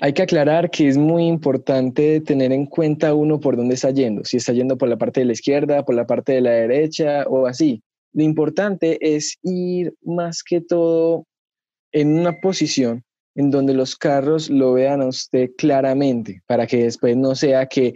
hay 0.00 0.12
que 0.12 0.22
aclarar 0.22 0.70
que 0.70 0.88
es 0.88 0.96
muy 0.96 1.26
importante 1.26 2.20
tener 2.20 2.52
en 2.52 2.66
cuenta 2.66 3.14
uno 3.14 3.40
por 3.40 3.56
dónde 3.56 3.74
está 3.74 3.90
yendo, 3.90 4.24
si 4.24 4.36
está 4.36 4.52
yendo 4.52 4.78
por 4.78 4.88
la 4.88 4.96
parte 4.96 5.20
de 5.20 5.26
la 5.26 5.32
izquierda, 5.32 5.84
por 5.84 5.94
la 5.94 6.06
parte 6.06 6.32
de 6.32 6.40
la 6.40 6.52
derecha 6.52 7.24
o 7.28 7.46
así. 7.46 7.82
Lo 8.12 8.22
importante 8.22 8.98
es 9.00 9.38
ir 9.42 9.94
más 10.02 10.42
que 10.42 10.60
todo 10.60 11.26
en 11.92 12.18
una 12.18 12.40
posición 12.40 13.04
en 13.34 13.50
donde 13.50 13.74
los 13.74 13.96
carros 13.96 14.50
lo 14.50 14.72
vean 14.72 15.02
a 15.02 15.06
usted 15.06 15.50
claramente, 15.56 16.42
para 16.46 16.66
que 16.66 16.84
después 16.84 17.16
no 17.16 17.34
sea 17.34 17.66
que 17.66 17.94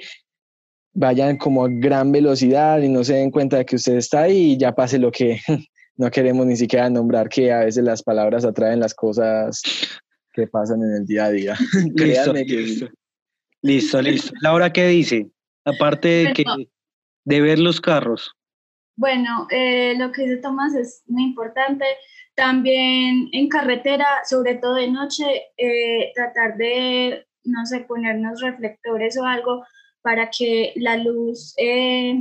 vayan 0.95 1.37
como 1.37 1.65
a 1.65 1.69
gran 1.69 2.13
velocidad 2.13 2.81
y 2.81 2.89
no 2.89 3.05
se 3.05 3.15
den 3.15 3.31
cuenta 3.31 3.59
de 3.59 3.67
que 3.67 3.77
usted 3.77 3.97
está 3.97 4.23
ahí 4.23 4.53
y 4.53 4.57
ya 4.57 4.73
pase 4.73 4.99
lo 4.99 5.11
que 5.11 5.41
no 5.97 6.11
queremos 6.11 6.47
ni 6.47 6.57
siquiera 6.57 6.89
nombrar, 6.89 7.29
que 7.29 7.53
a 7.53 7.65
veces 7.65 7.85
las 7.85 8.03
palabras 8.03 8.45
atraen 8.45 8.81
las 8.81 8.95
cosas 8.95 9.61
que 10.33 10.47
pasan 10.47 10.83
en 10.83 10.97
el 10.97 11.07
día 11.07 11.27
a 11.27 11.31
día. 11.31 11.57
listo, 11.95 12.33
listo. 12.33 12.89
listo, 13.63 14.03
listo. 14.03 14.33
Laura, 14.41 14.73
¿qué 14.73 14.89
dice? 14.89 15.29
Aparte 15.65 16.09
de, 16.09 16.33
que, 16.33 16.45
de 17.25 17.41
ver 17.41 17.59
los 17.59 17.81
carros. 17.81 18.33
Bueno, 18.97 19.47
eh, 19.51 19.95
lo 19.97 20.13
que 20.13 20.23
dice 20.23 20.37
Tomás 20.37 20.75
es 20.75 21.03
muy 21.07 21.25
importante. 21.25 21.85
También 22.37 23.29
en 23.33 23.49
carretera, 23.49 24.07
sobre 24.29 24.57
todo 24.57 24.75
de 24.75 24.91
noche, 24.91 25.25
eh, 25.57 26.13
tratar 26.15 26.57
de, 26.57 27.27
no 27.45 27.65
sé, 27.67 27.81
ponernos 27.81 28.41
reflectores 28.41 29.17
o 29.19 29.25
algo 29.25 29.65
para 30.05 30.29
que 30.29 30.75
la 30.77 30.99
luz 30.99 31.55
eh, 31.57 32.21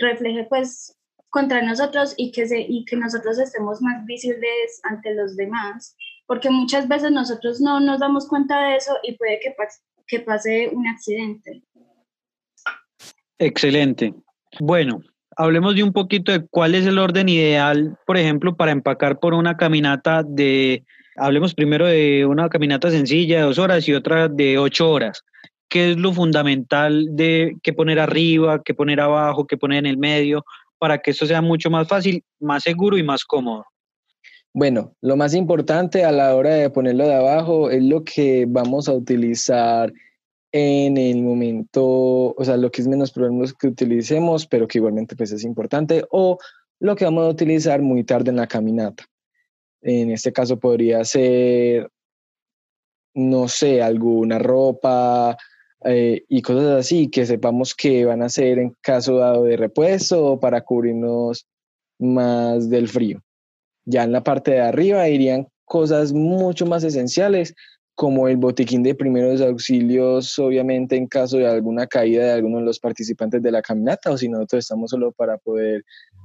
refleje 0.00 0.46
pues 0.48 0.96
contra 1.28 1.60
nosotros 1.60 2.14
y 2.16 2.32
que, 2.32 2.48
se, 2.48 2.58
y 2.58 2.86
que 2.86 2.96
nosotros 2.96 3.38
estemos 3.38 3.82
más 3.82 4.02
visibles 4.06 4.80
ante 4.82 5.14
los 5.14 5.36
demás, 5.36 5.94
porque 6.26 6.48
muchas 6.48 6.88
veces 6.88 7.12
nosotros 7.12 7.60
no 7.60 7.80
nos 7.80 8.00
damos 8.00 8.26
cuenta 8.26 8.58
de 8.64 8.76
eso 8.76 8.94
y 9.02 9.14
puede 9.18 9.38
que, 9.40 9.54
que 10.06 10.20
pase 10.20 10.70
un 10.72 10.88
accidente. 10.88 11.62
Excelente. 13.38 14.14
Bueno, 14.58 15.02
hablemos 15.36 15.74
de 15.74 15.82
un 15.82 15.92
poquito 15.92 16.32
de 16.32 16.46
cuál 16.46 16.74
es 16.74 16.86
el 16.86 16.98
orden 16.98 17.28
ideal, 17.28 17.98
por 18.06 18.16
ejemplo, 18.16 18.56
para 18.56 18.72
empacar 18.72 19.20
por 19.20 19.34
una 19.34 19.58
caminata 19.58 20.22
de, 20.26 20.82
hablemos 21.16 21.54
primero 21.54 21.86
de 21.86 22.24
una 22.24 22.48
caminata 22.48 22.90
sencilla 22.90 23.36
de 23.36 23.44
dos 23.44 23.58
horas 23.58 23.86
y 23.86 23.92
otra 23.92 24.28
de 24.28 24.56
ocho 24.56 24.90
horas. 24.90 25.22
¿Qué 25.68 25.92
es 25.92 25.96
lo 25.96 26.12
fundamental 26.12 27.08
de 27.10 27.56
qué 27.62 27.72
poner 27.72 27.98
arriba, 28.00 28.62
qué 28.62 28.74
poner 28.74 29.00
abajo, 29.00 29.46
qué 29.46 29.56
poner 29.56 29.80
en 29.80 29.86
el 29.86 29.98
medio, 29.98 30.44
para 30.78 30.98
que 30.98 31.10
esto 31.10 31.26
sea 31.26 31.42
mucho 31.42 31.70
más 31.70 31.88
fácil, 31.88 32.24
más 32.40 32.62
seguro 32.62 32.96
y 32.96 33.02
más 33.02 33.24
cómodo? 33.24 33.64
Bueno, 34.54 34.94
lo 35.02 35.16
más 35.16 35.34
importante 35.34 36.04
a 36.04 36.12
la 36.12 36.34
hora 36.34 36.54
de 36.54 36.70
ponerlo 36.70 37.06
de 37.06 37.14
abajo 37.14 37.70
es 37.70 37.82
lo 37.82 38.02
que 38.02 38.46
vamos 38.48 38.88
a 38.88 38.94
utilizar 38.94 39.92
en 40.52 40.96
el 40.96 41.22
momento, 41.22 41.84
o 41.84 42.44
sea, 42.44 42.56
lo 42.56 42.70
que 42.70 42.80
es 42.80 42.88
menos 42.88 43.12
problemas 43.12 43.52
que 43.52 43.68
utilicemos, 43.68 44.46
pero 44.46 44.66
que 44.66 44.78
igualmente 44.78 45.14
pues 45.14 45.30
es 45.32 45.44
importante, 45.44 46.04
o 46.10 46.38
lo 46.80 46.96
que 46.96 47.04
vamos 47.04 47.26
a 47.26 47.30
utilizar 47.30 47.82
muy 47.82 48.04
tarde 48.04 48.30
en 48.30 48.36
la 48.36 48.46
caminata. 48.46 49.04
En 49.82 50.10
este 50.10 50.32
caso 50.32 50.58
podría 50.58 51.04
ser, 51.04 51.90
no 53.14 53.48
sé, 53.48 53.82
alguna 53.82 54.38
ropa 54.38 55.36
eh, 55.84 56.24
y 56.28 56.42
cosas 56.42 56.80
así 56.80 57.08
que 57.08 57.24
sepamos 57.24 57.74
que 57.74 58.04
van 58.04 58.22
a 58.22 58.28
ser 58.28 58.58
en 58.58 58.74
caso 58.80 59.16
dado 59.16 59.44
de 59.44 59.56
repuesto 59.56 60.24
o 60.24 60.40
para 60.40 60.62
cubrirnos 60.62 61.46
más 61.98 62.68
del 62.68 62.88
frío. 62.88 63.22
Ya 63.84 64.04
en 64.04 64.12
la 64.12 64.22
parte 64.22 64.52
de 64.52 64.60
arriba 64.60 65.08
irían 65.08 65.46
cosas 65.64 66.12
mucho 66.12 66.66
más 66.66 66.82
esenciales 66.84 67.54
como 67.94 68.28
el 68.28 68.36
botiquín 68.36 68.82
de 68.84 68.94
primeros 68.94 69.40
auxilios, 69.40 70.38
obviamente 70.38 70.96
en 70.96 71.08
caso 71.08 71.38
de 71.38 71.48
alguna 71.48 71.86
caída 71.86 72.26
de 72.26 72.32
alguno 72.32 72.58
de 72.58 72.64
los 72.64 72.78
participantes 72.78 73.42
de 73.42 73.50
la 73.50 73.60
caminata 73.60 74.10
o 74.10 74.16
si 74.16 74.28
nosotros 74.28 74.60
estamos 74.60 74.90
solo 74.90 75.10
para 75.12 75.36
poder 75.38 75.84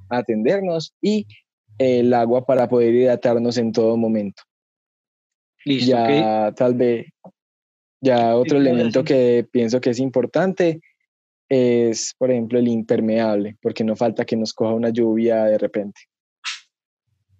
atendernos 0.09 0.93
y 1.01 1.25
el 1.79 2.13
agua 2.13 2.45
para 2.45 2.67
poder 2.67 2.93
hidratarnos 2.93 3.57
en 3.57 3.71
todo 3.71 3.97
momento. 3.97 4.43
Listo, 5.65 5.91
ya 5.91 6.53
tal 6.55 6.75
vez, 6.75 7.07
ya 8.03 8.35
otro 8.35 8.57
elemento 8.57 9.03
que 9.03 9.47
pienso 9.49 9.79
que 9.79 9.91
es 9.91 9.99
importante 9.99 10.81
es, 11.47 12.13
por 12.17 12.29
ejemplo, 12.31 12.59
el 12.59 12.67
impermeable, 12.67 13.55
porque 13.61 13.83
no 13.83 13.95
falta 13.95 14.25
que 14.25 14.35
nos 14.35 14.53
coja 14.53 14.73
una 14.73 14.89
lluvia 14.89 15.45
de 15.45 15.57
repente. 15.57 16.01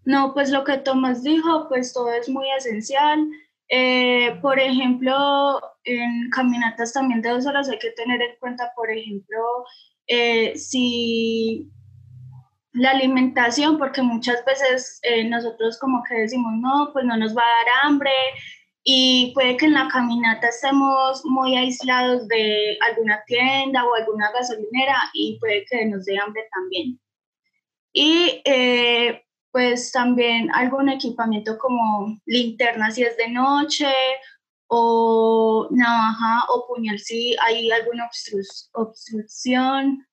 No, 0.06 0.34
pues 0.34 0.52
lo 0.52 0.64
que 0.64 0.78
Tomás 0.78 1.22
dijo, 1.22 1.68
pues 1.68 1.92
todo 1.92 2.14
es 2.14 2.30
muy 2.30 2.46
esencial. 2.58 3.28
Eh, 3.68 4.38
por 4.42 4.58
ejemplo, 4.58 5.60
en 5.84 6.30
caminatas 6.30 6.94
también 6.94 7.22
de 7.22 7.30
dos 7.30 7.46
horas 7.46 7.70
hay 7.70 7.80
que 7.80 7.92
tener 7.92 8.22
en 8.22 8.36
cuenta, 8.40 8.72
por 8.76 8.90
ejemplo, 8.90 9.40
eh, 10.08 10.56
si 10.56 11.70
la 12.72 12.92
alimentación, 12.92 13.78
porque 13.78 14.02
muchas 14.02 14.44
veces 14.46 15.00
eh, 15.04 15.26
nosotros 15.26 15.78
como 15.78 16.04
que 16.04 16.16
decimos, 16.16 16.54
no, 16.58 16.92
pues 16.94 17.04
no 17.06 17.18
nos 17.18 17.36
va 17.36 17.42
a 17.42 17.66
dar 17.66 17.86
hambre 17.86 18.12
y 18.84 19.32
puede 19.34 19.56
que 19.58 19.66
en 19.66 19.74
la 19.74 19.88
caminata 19.88 20.50
estemos 20.50 21.24
muy 21.26 21.56
aislados 21.56 22.28
de 22.28 22.78
alguna 22.82 23.24
tienda 23.26 23.86
o 23.86 23.96
alguna 23.96 24.32
gasolinera 24.32 24.98
y 25.14 25.40
puede 25.40 25.66
que 25.66 25.86
nos 25.86 26.04
dé 26.06 26.18
hambre 26.20 26.44
también. 26.52 27.00
Y 27.94 28.42
pues 29.52 29.92
también 29.92 30.50
algún 30.54 30.90
equipamiento 30.90 31.58
como 31.58 32.20
linterna 32.26 32.92
si 32.92 33.04
es 33.04 33.16
de 33.18 33.30
noche 33.30 33.94
o 34.68 35.68
navaja 35.72 36.46
o 36.50 36.66
puñal 36.68 37.00
si 37.00 37.36
hay 37.40 37.72
alguna 37.72 38.10
obstrucción. 38.74 40.06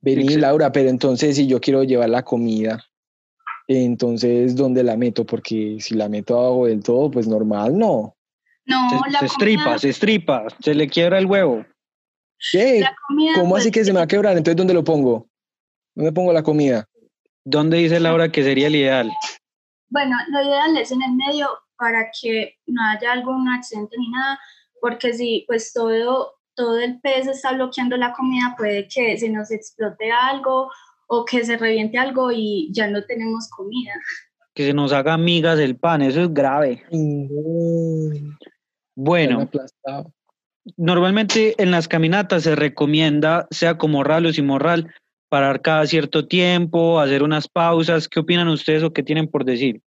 Vení, 0.00 0.36
Laura, 0.36 0.70
pero 0.72 0.90
entonces 0.90 1.36
si 1.36 1.46
yo 1.46 1.60
quiero 1.60 1.84
llevar 1.84 2.10
la 2.10 2.22
comida, 2.22 2.84
entonces 3.66 4.56
¿dónde 4.56 4.82
la 4.82 4.96
meto? 4.96 5.24
Porque 5.24 5.78
si 5.80 5.94
la 5.94 6.08
meto 6.08 6.38
abajo 6.38 6.66
del 6.66 6.82
todo, 6.82 7.10
pues 7.10 7.26
normal, 7.26 7.78
no. 7.78 8.16
No, 8.66 8.88
se, 8.88 9.10
la 9.10 9.18
se 9.18 9.26
estripa, 9.26 9.78
se 9.78 9.88
estripa, 9.90 10.46
se 10.60 10.74
le 10.74 10.88
quiebra 10.88 11.18
el 11.18 11.26
huevo. 11.26 11.64
¿Qué? 12.50 12.84
¿Cómo 13.34 13.56
así 13.56 13.68
pues, 13.68 13.72
que 13.74 13.84
se 13.84 13.92
me 13.92 13.98
va 13.98 14.04
a 14.04 14.08
quebrar? 14.08 14.36
Entonces, 14.36 14.56
¿dónde 14.56 14.74
lo 14.74 14.84
pongo? 14.84 15.28
¿Dónde 15.94 16.12
pongo 16.12 16.32
la 16.32 16.42
comida? 16.42 16.88
¿Dónde 17.44 17.78
dice 17.78 18.00
Laura 18.00 18.30
que 18.32 18.42
sería 18.42 18.68
el 18.68 18.76
ideal? 18.76 19.12
Bueno, 19.88 20.16
lo 20.30 20.42
ideal 20.42 20.76
es 20.76 20.90
en 20.90 21.02
el 21.02 21.12
medio 21.12 21.48
para 21.76 22.10
que 22.10 22.56
no 22.66 22.82
haya 22.82 23.12
algún 23.12 23.48
accidente 23.48 23.96
ni 23.98 24.08
nada, 24.10 24.38
porque 24.80 25.12
si 25.12 25.44
pues 25.46 25.72
todo, 25.72 26.34
todo 26.54 26.78
el 26.78 27.00
peso 27.00 27.30
está 27.30 27.52
bloqueando 27.52 27.96
la 27.96 28.12
comida, 28.12 28.54
puede 28.56 28.88
que 28.88 29.18
se 29.18 29.28
nos 29.28 29.50
explote 29.50 30.10
algo 30.10 30.70
o 31.06 31.24
que 31.24 31.44
se 31.44 31.56
reviente 31.56 31.98
algo 31.98 32.32
y 32.32 32.70
ya 32.72 32.88
no 32.88 33.02
tenemos 33.04 33.48
comida. 33.50 33.92
Que 34.54 34.66
se 34.66 34.74
nos 34.74 34.92
haga 34.92 35.16
migas 35.16 35.58
el 35.58 35.76
pan, 35.76 36.02
eso 36.02 36.22
es 36.22 36.32
grave. 36.32 36.82
Bueno, 38.94 39.50
normalmente 40.76 41.60
en 41.60 41.70
las 41.70 41.88
caminatas 41.88 42.44
se 42.44 42.54
recomienda, 42.54 43.46
sea 43.50 43.76
como 43.76 44.04
ralos 44.04 44.38
y 44.38 44.42
morral, 44.42 44.92
parar 45.28 45.62
cada 45.62 45.86
cierto 45.86 46.28
tiempo, 46.28 47.00
hacer 47.00 47.22
unas 47.22 47.48
pausas. 47.48 48.08
¿Qué 48.08 48.20
opinan 48.20 48.48
ustedes 48.48 48.82
o 48.82 48.92
qué 48.92 49.02
tienen 49.02 49.28
por 49.28 49.44
decir? 49.44 49.82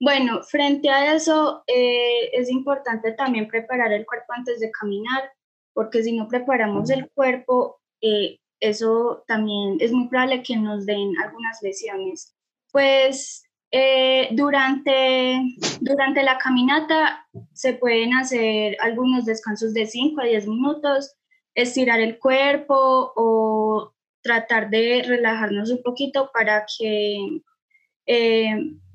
Bueno, 0.00 0.42
frente 0.42 0.90
a 0.90 1.14
eso, 1.14 1.62
eh, 1.66 2.30
es 2.32 2.50
importante 2.50 3.12
también 3.12 3.48
preparar 3.48 3.92
el 3.92 4.06
cuerpo 4.06 4.32
antes 4.32 4.60
de 4.60 4.70
caminar, 4.70 5.30
porque 5.72 6.02
si 6.02 6.16
no 6.16 6.28
preparamos 6.28 6.90
el 6.90 7.08
cuerpo, 7.14 7.80
eh, 8.00 8.38
eso 8.60 9.24
también 9.26 9.76
es 9.80 9.92
muy 9.92 10.08
probable 10.08 10.42
que 10.42 10.56
nos 10.56 10.86
den 10.86 11.12
algunas 11.22 11.62
lesiones. 11.62 12.34
Pues 12.72 13.44
eh, 13.70 14.28
durante, 14.32 15.40
durante 15.80 16.22
la 16.22 16.38
caminata 16.38 17.26
se 17.52 17.74
pueden 17.74 18.14
hacer 18.14 18.76
algunos 18.80 19.24
descansos 19.24 19.74
de 19.74 19.86
5 19.86 20.20
a 20.20 20.24
10 20.24 20.48
minutos, 20.48 21.14
estirar 21.54 22.00
el 22.00 22.18
cuerpo 22.18 23.12
o 23.16 23.94
tratar 24.22 24.70
de 24.70 25.02
relajarnos 25.06 25.70
un 25.70 25.82
poquito 25.82 26.30
para 26.32 26.66
que 26.66 27.42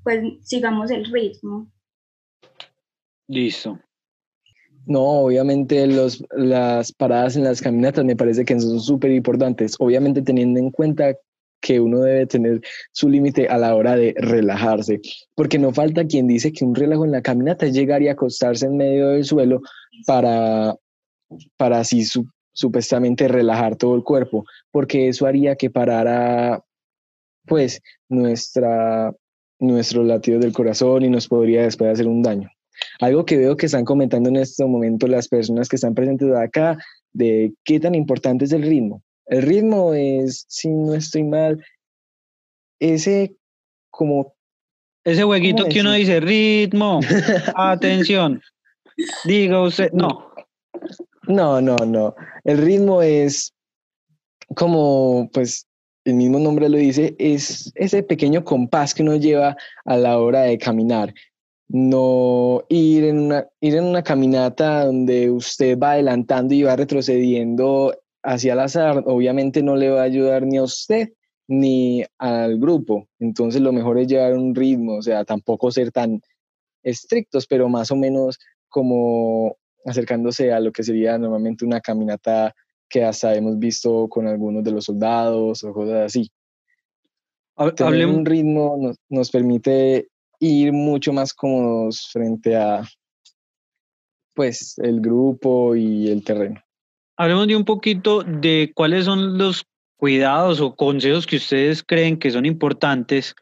pues 0.03 0.21
sigamos 0.41 0.91
el 0.91 1.05
ritmo. 1.05 1.71
Listo. 3.27 3.79
No, 4.85 5.01
obviamente 5.01 5.87
los, 5.87 6.23
las 6.31 6.91
paradas 6.91 7.35
en 7.35 7.43
las 7.43 7.61
caminatas 7.61 8.03
me 8.03 8.15
parece 8.15 8.43
que 8.43 8.59
son 8.59 8.79
súper 8.79 9.11
importantes, 9.11 9.75
obviamente 9.79 10.21
teniendo 10.21 10.59
en 10.59 10.71
cuenta 10.71 11.15
que 11.61 11.79
uno 11.79 12.01
debe 12.01 12.27
tener 12.27 12.61
su 12.91 13.07
límite 13.07 13.47
a 13.47 13.57
la 13.57 13.73
hora 13.75 13.95
de 13.95 14.13
relajarse, 14.17 14.99
porque 15.33 15.57
no 15.57 15.71
falta 15.71 16.05
quien 16.05 16.27
dice 16.27 16.51
que 16.51 16.65
un 16.65 16.75
relajo 16.75 17.05
en 17.05 17.11
la 17.11 17.21
caminata 17.21 17.65
es 17.65 17.73
llegar 17.73 18.01
y 18.01 18.09
acostarse 18.09 18.65
en 18.65 18.75
medio 18.75 19.09
del 19.09 19.23
suelo 19.23 19.61
para, 20.05 20.75
para 21.55 21.79
así 21.79 22.05
supuestamente 22.51 23.29
relajar 23.29 23.77
todo 23.77 23.95
el 23.95 24.03
cuerpo, 24.03 24.45
porque 24.71 25.07
eso 25.07 25.25
haría 25.25 25.55
que 25.55 25.69
parara 25.69 26.61
pues 27.45 27.81
nuestra 28.09 29.13
nuestros 29.59 30.05
latidos 30.05 30.41
del 30.41 30.51
corazón 30.51 31.03
y 31.03 31.09
nos 31.09 31.27
podría 31.29 31.63
después 31.63 31.91
hacer 31.91 32.07
un 32.07 32.21
daño. 32.21 32.49
Algo 32.99 33.25
que 33.25 33.37
veo 33.37 33.57
que 33.57 33.65
están 33.65 33.85
comentando 33.85 34.29
en 34.29 34.37
este 34.37 34.65
momento 34.65 35.07
las 35.07 35.27
personas 35.27 35.69
que 35.69 35.75
están 35.75 35.93
presentes 35.93 36.33
acá, 36.35 36.77
de 37.11 37.53
qué 37.63 37.79
tan 37.79 37.95
importante 37.95 38.45
es 38.45 38.51
el 38.51 38.63
ritmo. 38.63 39.03
El 39.25 39.43
ritmo 39.43 39.93
es, 39.93 40.45
si 40.47 40.69
no 40.69 40.93
estoy 40.93 41.23
mal, 41.23 41.63
ese 42.79 43.35
como... 43.89 44.33
Ese 45.05 45.23
jueguito 45.23 45.65
que 45.65 45.81
uno 45.81 45.91
dice, 45.93 46.19
ritmo, 46.19 47.01
atención. 47.55 48.41
Diga 49.25 49.61
usted, 49.61 49.91
no. 49.91 50.33
No, 51.27 51.61
no, 51.61 51.75
no. 51.75 52.15
El 52.43 52.57
ritmo 52.57 53.01
es 53.01 53.53
como, 54.55 55.29
pues, 55.33 55.67
el 56.05 56.15
mismo 56.15 56.39
nombre 56.39 56.69
lo 56.69 56.77
dice, 56.77 57.15
es 57.17 57.71
ese 57.75 58.03
pequeño 58.03 58.43
compás 58.43 58.93
que 58.93 59.03
uno 59.03 59.15
lleva 59.15 59.55
a 59.85 59.97
la 59.97 60.19
hora 60.19 60.41
de 60.41 60.57
caminar. 60.57 61.13
No 61.75 62.63
ir 62.69 63.03
en 63.03 63.19
una, 63.19 63.47
ir 63.59 63.75
en 63.75 63.85
una 63.85 64.03
caminata 64.03 64.85
donde 64.85 65.31
usted 65.31 65.77
va 65.77 65.93
adelantando 65.93 66.53
y 66.53 66.61
va 66.61 66.75
retrocediendo 66.75 67.95
hacia 68.21 68.53
el 68.53 68.59
azar, 68.59 69.03
obviamente 69.07 69.63
no 69.63 69.75
le 69.75 69.89
va 69.89 70.01
a 70.01 70.05
ayudar 70.05 70.45
ni 70.45 70.57
a 70.57 70.63
usted 70.63 71.09
ni 71.47 72.03
al 72.19 72.59
grupo. 72.59 73.07
Entonces 73.19 73.59
lo 73.59 73.73
mejor 73.73 73.97
es 73.97 74.07
llevar 74.07 74.37
un 74.37 74.53
ritmo, 74.55 74.97
o 74.97 75.01
sea, 75.01 75.25
tampoco 75.25 75.71
ser 75.71 75.91
tan 75.91 76.21
estrictos, 76.83 77.47
pero 77.47 77.67
más 77.69 77.91
o 77.91 77.95
menos 77.95 78.37
como 78.69 79.57
acercándose 79.85 80.51
a 80.51 80.59
lo 80.59 80.71
que 80.71 80.83
sería 80.83 81.17
normalmente 81.17 81.65
una 81.65 81.81
caminata 81.81 82.53
que 82.87 83.03
hasta 83.03 83.35
hemos 83.35 83.57
visto 83.57 84.07
con 84.07 84.27
algunos 84.27 84.63
de 84.63 84.71
los 84.71 84.85
soldados 84.85 85.63
o 85.63 85.73
cosas 85.73 86.05
así. 86.05 86.31
Tener 87.75 88.05
un 88.07 88.25
ritmo 88.25 88.77
nos, 88.79 88.97
nos, 89.09 89.29
permite 89.29 90.07
ir 90.43 90.73
mucho 90.73 91.13
más 91.13 91.33
cómodos 91.33 92.09
frente 92.11 92.55
a 92.55 92.83
pues 94.33 94.77
el 94.79 94.99
grupo 94.99 95.75
y 95.75 96.09
el 96.09 96.23
terreno. 96.23 96.61
Hablemos 97.17 97.47
de 97.47 97.55
un 97.55 97.65
poquito 97.65 98.23
de 98.23 98.71
cuáles 98.73 99.05
son 99.05 99.37
los 99.37 99.65
cuidados 99.97 100.59
o 100.59 100.75
consejos 100.75 101.27
que 101.27 101.37
ustedes 101.37 101.83
creen 101.83 102.17
que 102.17 102.31
son 102.31 102.45
importantes 102.45 103.35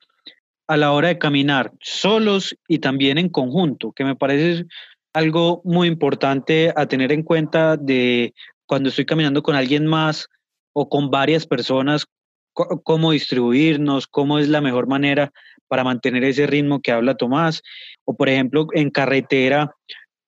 a 0.67 0.77
la 0.77 0.91
hora 0.91 1.07
de 1.09 1.17
caminar 1.17 1.71
solos 1.81 2.55
y 2.67 2.79
también 2.79 3.17
en 3.17 3.29
conjunto, 3.29 3.91
que 3.93 4.03
me 4.03 4.15
parece 4.15 4.65
algo 5.13 5.61
muy 5.63 5.87
importante 5.87 6.73
a 6.75 6.85
tener 6.85 7.11
en 7.11 7.23
cuenta 7.23 7.77
de 7.77 8.33
cuando 8.65 8.89
estoy 8.89 9.05
caminando 9.05 9.43
con 9.43 9.55
alguien 9.55 9.85
más 9.85 10.27
o 10.73 10.87
con 10.87 11.09
varias 11.09 11.45
personas, 11.45 12.05
cómo 12.53 13.11
distribuirnos, 13.11 14.07
cómo 14.07 14.39
es 14.39 14.47
la 14.47 14.61
mejor 14.61 14.87
manera 14.87 15.31
para 15.71 15.85
mantener 15.85 16.25
ese 16.25 16.47
ritmo 16.47 16.81
que 16.81 16.91
habla 16.91 17.15
Tomás, 17.15 17.63
o 18.03 18.13
por 18.13 18.27
ejemplo 18.27 18.67
en 18.73 18.89
carretera, 18.89 19.73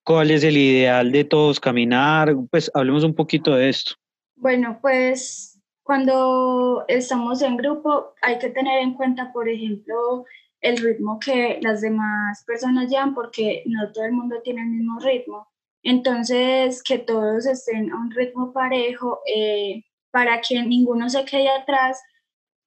cuál 0.06 0.32
es 0.32 0.42
el 0.46 0.56
ideal 0.56 1.12
de 1.12 1.26
todos 1.26 1.60
caminar, 1.60 2.34
pues 2.50 2.72
hablemos 2.74 3.04
un 3.04 3.14
poquito 3.14 3.54
de 3.54 3.68
esto. 3.68 3.96
Bueno, 4.38 4.80
pues 4.82 5.62
cuando 5.84 6.86
estamos 6.88 7.42
en 7.42 7.58
grupo 7.58 8.14
hay 8.22 8.40
que 8.40 8.52
tener 8.52 8.84
en 8.84 8.94
cuenta, 8.94 9.34
por 9.34 9.50
ejemplo, 9.50 10.24
el 10.62 10.78
ritmo 10.78 11.20
que 11.20 11.60
las 11.62 11.82
demás 11.82 12.46
personas 12.48 12.90
llevan, 12.90 13.14
porque 13.14 13.64
no 13.66 13.92
todo 13.92 14.06
el 14.06 14.14
mundo 14.14 14.38
tiene 14.46 14.62
el 14.62 14.70
mismo 14.70 14.98
ritmo. 15.02 15.50
Entonces, 15.84 16.82
que 16.82 17.00
todos 17.00 17.46
estén 17.46 17.92
a 17.92 17.98
un 17.98 18.12
ritmo 18.12 18.54
parejo 18.54 19.20
eh, 19.26 19.84
para 20.10 20.40
que 20.40 20.64
ninguno 20.64 21.10
se 21.10 21.26
quede 21.26 21.50
atrás 21.50 22.02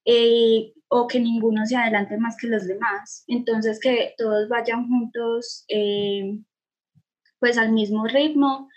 eh, 0.06 0.72
o 0.88 1.06
que 1.06 1.20
ninguno 1.20 1.66
se 1.66 1.76
adelante 1.76 2.16
más 2.16 2.36
que 2.40 2.46
los 2.46 2.66
demás. 2.66 3.24
Entonces, 3.26 3.80
que 3.80 4.14
todos 4.16 4.48
vayan 4.48 4.88
juntos 4.88 5.64
eh, 5.68 6.38
pues 7.40 7.58
al 7.58 7.72
mismo 7.72 8.06
ritmo 8.06 8.68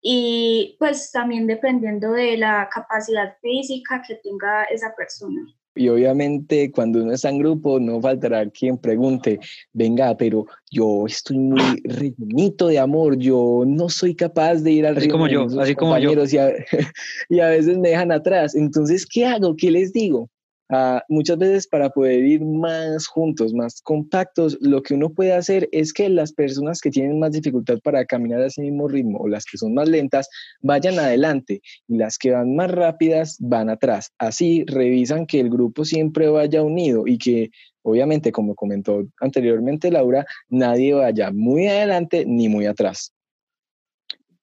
y 0.00 0.76
pues 0.78 1.10
también 1.10 1.46
dependiendo 1.46 2.12
de 2.12 2.36
la 2.36 2.68
capacidad 2.72 3.36
física 3.42 4.02
que 4.06 4.14
tenga 4.14 4.64
esa 4.64 4.94
persona. 4.96 5.44
Y 5.74 5.88
obviamente 5.88 6.72
cuando 6.72 7.02
uno 7.02 7.12
está 7.12 7.28
en 7.28 7.38
grupo 7.38 7.78
no 7.78 8.00
faltará 8.00 8.48
quien 8.50 8.78
pregunte, 8.78 9.38
venga, 9.72 10.16
pero 10.16 10.46
yo 10.70 11.04
estoy 11.06 11.38
muy 11.38 11.80
rellenito 11.84 12.66
de 12.66 12.80
amor, 12.80 13.16
yo 13.16 13.62
no 13.64 13.88
soy 13.88 14.14
capaz 14.14 14.56
de 14.56 14.72
ir 14.72 14.86
al 14.86 14.96
así 14.96 15.08
como 15.08 15.28
yo, 15.28 15.46
así 15.60 15.74
como 15.76 15.96
yo. 15.98 16.12
y 17.28 17.40
a 17.40 17.48
veces 17.48 17.78
me 17.78 17.90
dejan 17.90 18.10
atrás. 18.10 18.56
Entonces, 18.56 19.06
¿qué 19.06 19.26
hago? 19.26 19.54
¿Qué 19.54 19.70
les 19.70 19.92
digo? 19.92 20.28
Ah, 20.70 21.02
muchas 21.08 21.38
veces 21.38 21.66
para 21.66 21.88
poder 21.88 22.24
ir 22.24 22.44
más 22.44 23.06
juntos, 23.06 23.54
más 23.54 23.80
compactos, 23.80 24.58
lo 24.60 24.82
que 24.82 24.94
uno 24.94 25.08
puede 25.08 25.32
hacer 25.32 25.66
es 25.72 25.94
que 25.94 26.10
las 26.10 26.32
personas 26.32 26.82
que 26.82 26.90
tienen 26.90 27.18
más 27.18 27.32
dificultad 27.32 27.78
para 27.82 28.04
caminar 28.04 28.42
a 28.42 28.46
ese 28.46 28.60
mismo 28.60 28.86
ritmo 28.86 29.18
o 29.18 29.28
las 29.28 29.46
que 29.46 29.56
son 29.56 29.72
más 29.72 29.88
lentas 29.88 30.28
vayan 30.60 30.98
adelante 30.98 31.62
y 31.88 31.96
las 31.96 32.18
que 32.18 32.32
van 32.32 32.54
más 32.54 32.70
rápidas 32.70 33.38
van 33.40 33.70
atrás. 33.70 34.12
Así 34.18 34.64
revisan 34.66 35.26
que 35.26 35.40
el 35.40 35.48
grupo 35.48 35.86
siempre 35.86 36.28
vaya 36.28 36.62
unido 36.62 37.04
y 37.06 37.16
que 37.16 37.50
obviamente, 37.82 38.30
como 38.30 38.54
comentó 38.54 39.06
anteriormente 39.20 39.90
Laura, 39.90 40.26
nadie 40.50 40.92
vaya 40.92 41.30
muy 41.32 41.66
adelante 41.66 42.26
ni 42.26 42.50
muy 42.50 42.66
atrás. 42.66 43.14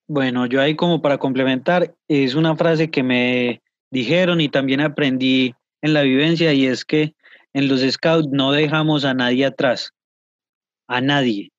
Bueno, 0.08 0.48
yo 0.48 0.60
ahí 0.60 0.76
como 0.76 1.02
para 1.02 1.20
complementar, 1.20 1.96
es 2.08 2.34
una 2.34 2.56
frase 2.56 2.90
que 2.90 3.04
me 3.04 3.62
dijeron 3.92 4.42
y 4.42 4.50
también 4.50 4.82
aprendí 4.82 5.54
en 5.86 5.94
la 5.94 6.02
vivencia 6.02 6.52
y 6.54 6.66
es 6.66 6.84
que 6.84 7.14
en 7.54 7.68
los 7.68 7.82
scouts 7.82 8.28
no 8.32 8.52
dejamos 8.52 9.06
a 9.06 9.14
nadie 9.14 9.46
atrás, 9.46 9.92
a 10.88 11.00
nadie. 11.00 11.52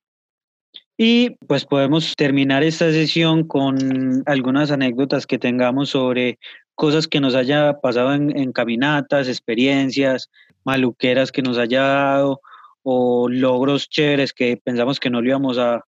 Y 0.98 1.30
pues 1.46 1.64
podemos 1.64 2.14
terminar 2.16 2.64
esta 2.64 2.90
sesión 2.90 3.46
con 3.46 4.22
algunas 4.26 4.70
anécdotas 4.70 5.26
que 5.26 5.38
tengamos 5.38 5.90
sobre 5.90 6.38
cosas 6.74 7.06
que 7.06 7.20
nos 7.20 7.34
haya 7.34 7.74
pasado 7.80 8.14
en, 8.14 8.52
caminatas, 8.52 9.28
experiencias, 9.28 10.28
maluqueras 10.64 11.30
que 11.30 11.42
nos 11.42 11.56
haya 11.56 11.82
dado 11.82 12.40
o 12.82 13.28
logros 13.28 13.88
chéveres 13.88 14.32
que 14.32 14.56
pensamos 14.62 14.98
que 14.98 15.10
no 15.10 15.20
lo 15.20 15.28
íbamos 15.28 15.58
a, 15.58 15.84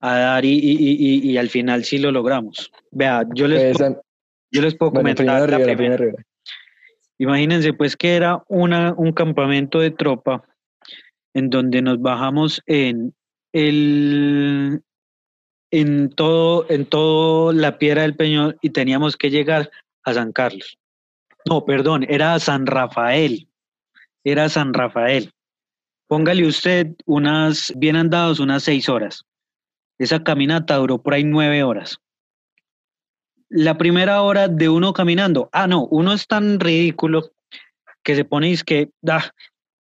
dar 0.00 0.44
y, 0.44 1.36
al 1.36 1.48
final 1.48 1.84
sí 1.84 1.98
lo 1.98 2.10
logramos. 2.10 2.72
Vea, 2.90 3.24
yo 3.34 3.46
les, 3.46 3.76
pues, 3.76 3.96
yo 4.50 4.62
les 4.62 4.74
puedo 4.74 4.92
comentar 4.92 5.48
la 5.48 5.58
primera. 5.60 6.12
Imagínense 7.18 7.72
pues 7.72 7.96
que 7.96 8.16
era 8.16 8.42
un 8.48 9.12
campamento 9.12 9.78
de 9.78 9.90
tropa 9.90 10.42
en 11.34 11.50
donde 11.50 11.82
nos 11.82 12.00
bajamos 12.00 12.62
en 12.66 13.14
el 13.52 14.82
en 15.70 16.10
todo 16.10 16.66
en 16.68 16.84
todo 16.84 17.52
la 17.52 17.78
piedra 17.78 18.02
del 18.02 18.16
Peñón 18.16 18.56
y 18.60 18.70
teníamos 18.70 19.16
que 19.16 19.30
llegar 19.30 19.70
a 20.04 20.14
San 20.14 20.32
Carlos. 20.32 20.78
No, 21.48 21.64
perdón, 21.64 22.04
era 22.08 22.38
San 22.38 22.66
Rafael. 22.66 23.48
Era 24.24 24.48
San 24.48 24.74
Rafael. 24.74 25.32
Póngale 26.08 26.46
usted 26.46 26.94
unas 27.06 27.72
bien 27.76 27.96
andados 27.96 28.40
unas 28.40 28.62
seis 28.62 28.88
horas. 28.88 29.24
Esa 29.98 30.22
caminata 30.22 30.76
duró 30.76 31.00
por 31.00 31.14
ahí 31.14 31.24
nueve 31.24 31.62
horas 31.62 32.01
la 33.54 33.76
primera 33.76 34.22
hora 34.22 34.48
de 34.48 34.70
uno 34.70 34.94
caminando, 34.94 35.50
ah, 35.52 35.66
no, 35.66 35.84
uno 35.86 36.14
es 36.14 36.26
tan 36.26 36.58
ridículo 36.58 37.32
que 38.02 38.16
se 38.16 38.24
pone 38.24 38.56
que, 38.64 38.88
da, 39.02 39.34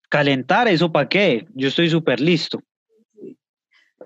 calentar, 0.09 0.67
¿eso 0.67 0.91
para 0.91 1.07
qué? 1.07 1.45
Yo 1.53 1.69
estoy 1.69 1.89
súper 1.89 2.19
listo. 2.19 2.61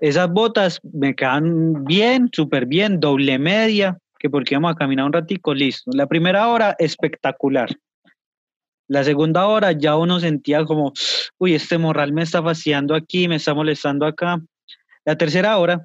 Esas 0.00 0.30
botas 0.30 0.80
me 0.92 1.16
quedan 1.16 1.84
bien, 1.84 2.30
súper 2.32 2.64
bien, 2.64 3.00
doble 3.00 3.38
media, 3.38 3.98
que 4.20 4.30
porque 4.30 4.54
íbamos 4.54 4.72
a 4.72 4.76
caminar 4.76 5.06
un 5.06 5.12
ratico, 5.12 5.52
listo. 5.52 5.90
La 5.94 6.06
primera 6.06 6.48
hora, 6.48 6.76
espectacular. 6.78 7.70
La 8.86 9.02
segunda 9.02 9.46
hora 9.46 9.72
ya 9.72 9.96
uno 9.96 10.20
sentía 10.20 10.64
como, 10.64 10.92
uy, 11.38 11.54
este 11.54 11.76
morral 11.76 12.12
me 12.12 12.22
está 12.22 12.40
fastidiando 12.40 12.94
aquí, 12.94 13.26
me 13.26 13.36
está 13.36 13.52
molestando 13.52 14.06
acá. 14.06 14.40
La 15.04 15.18
tercera 15.18 15.58
hora, 15.58 15.84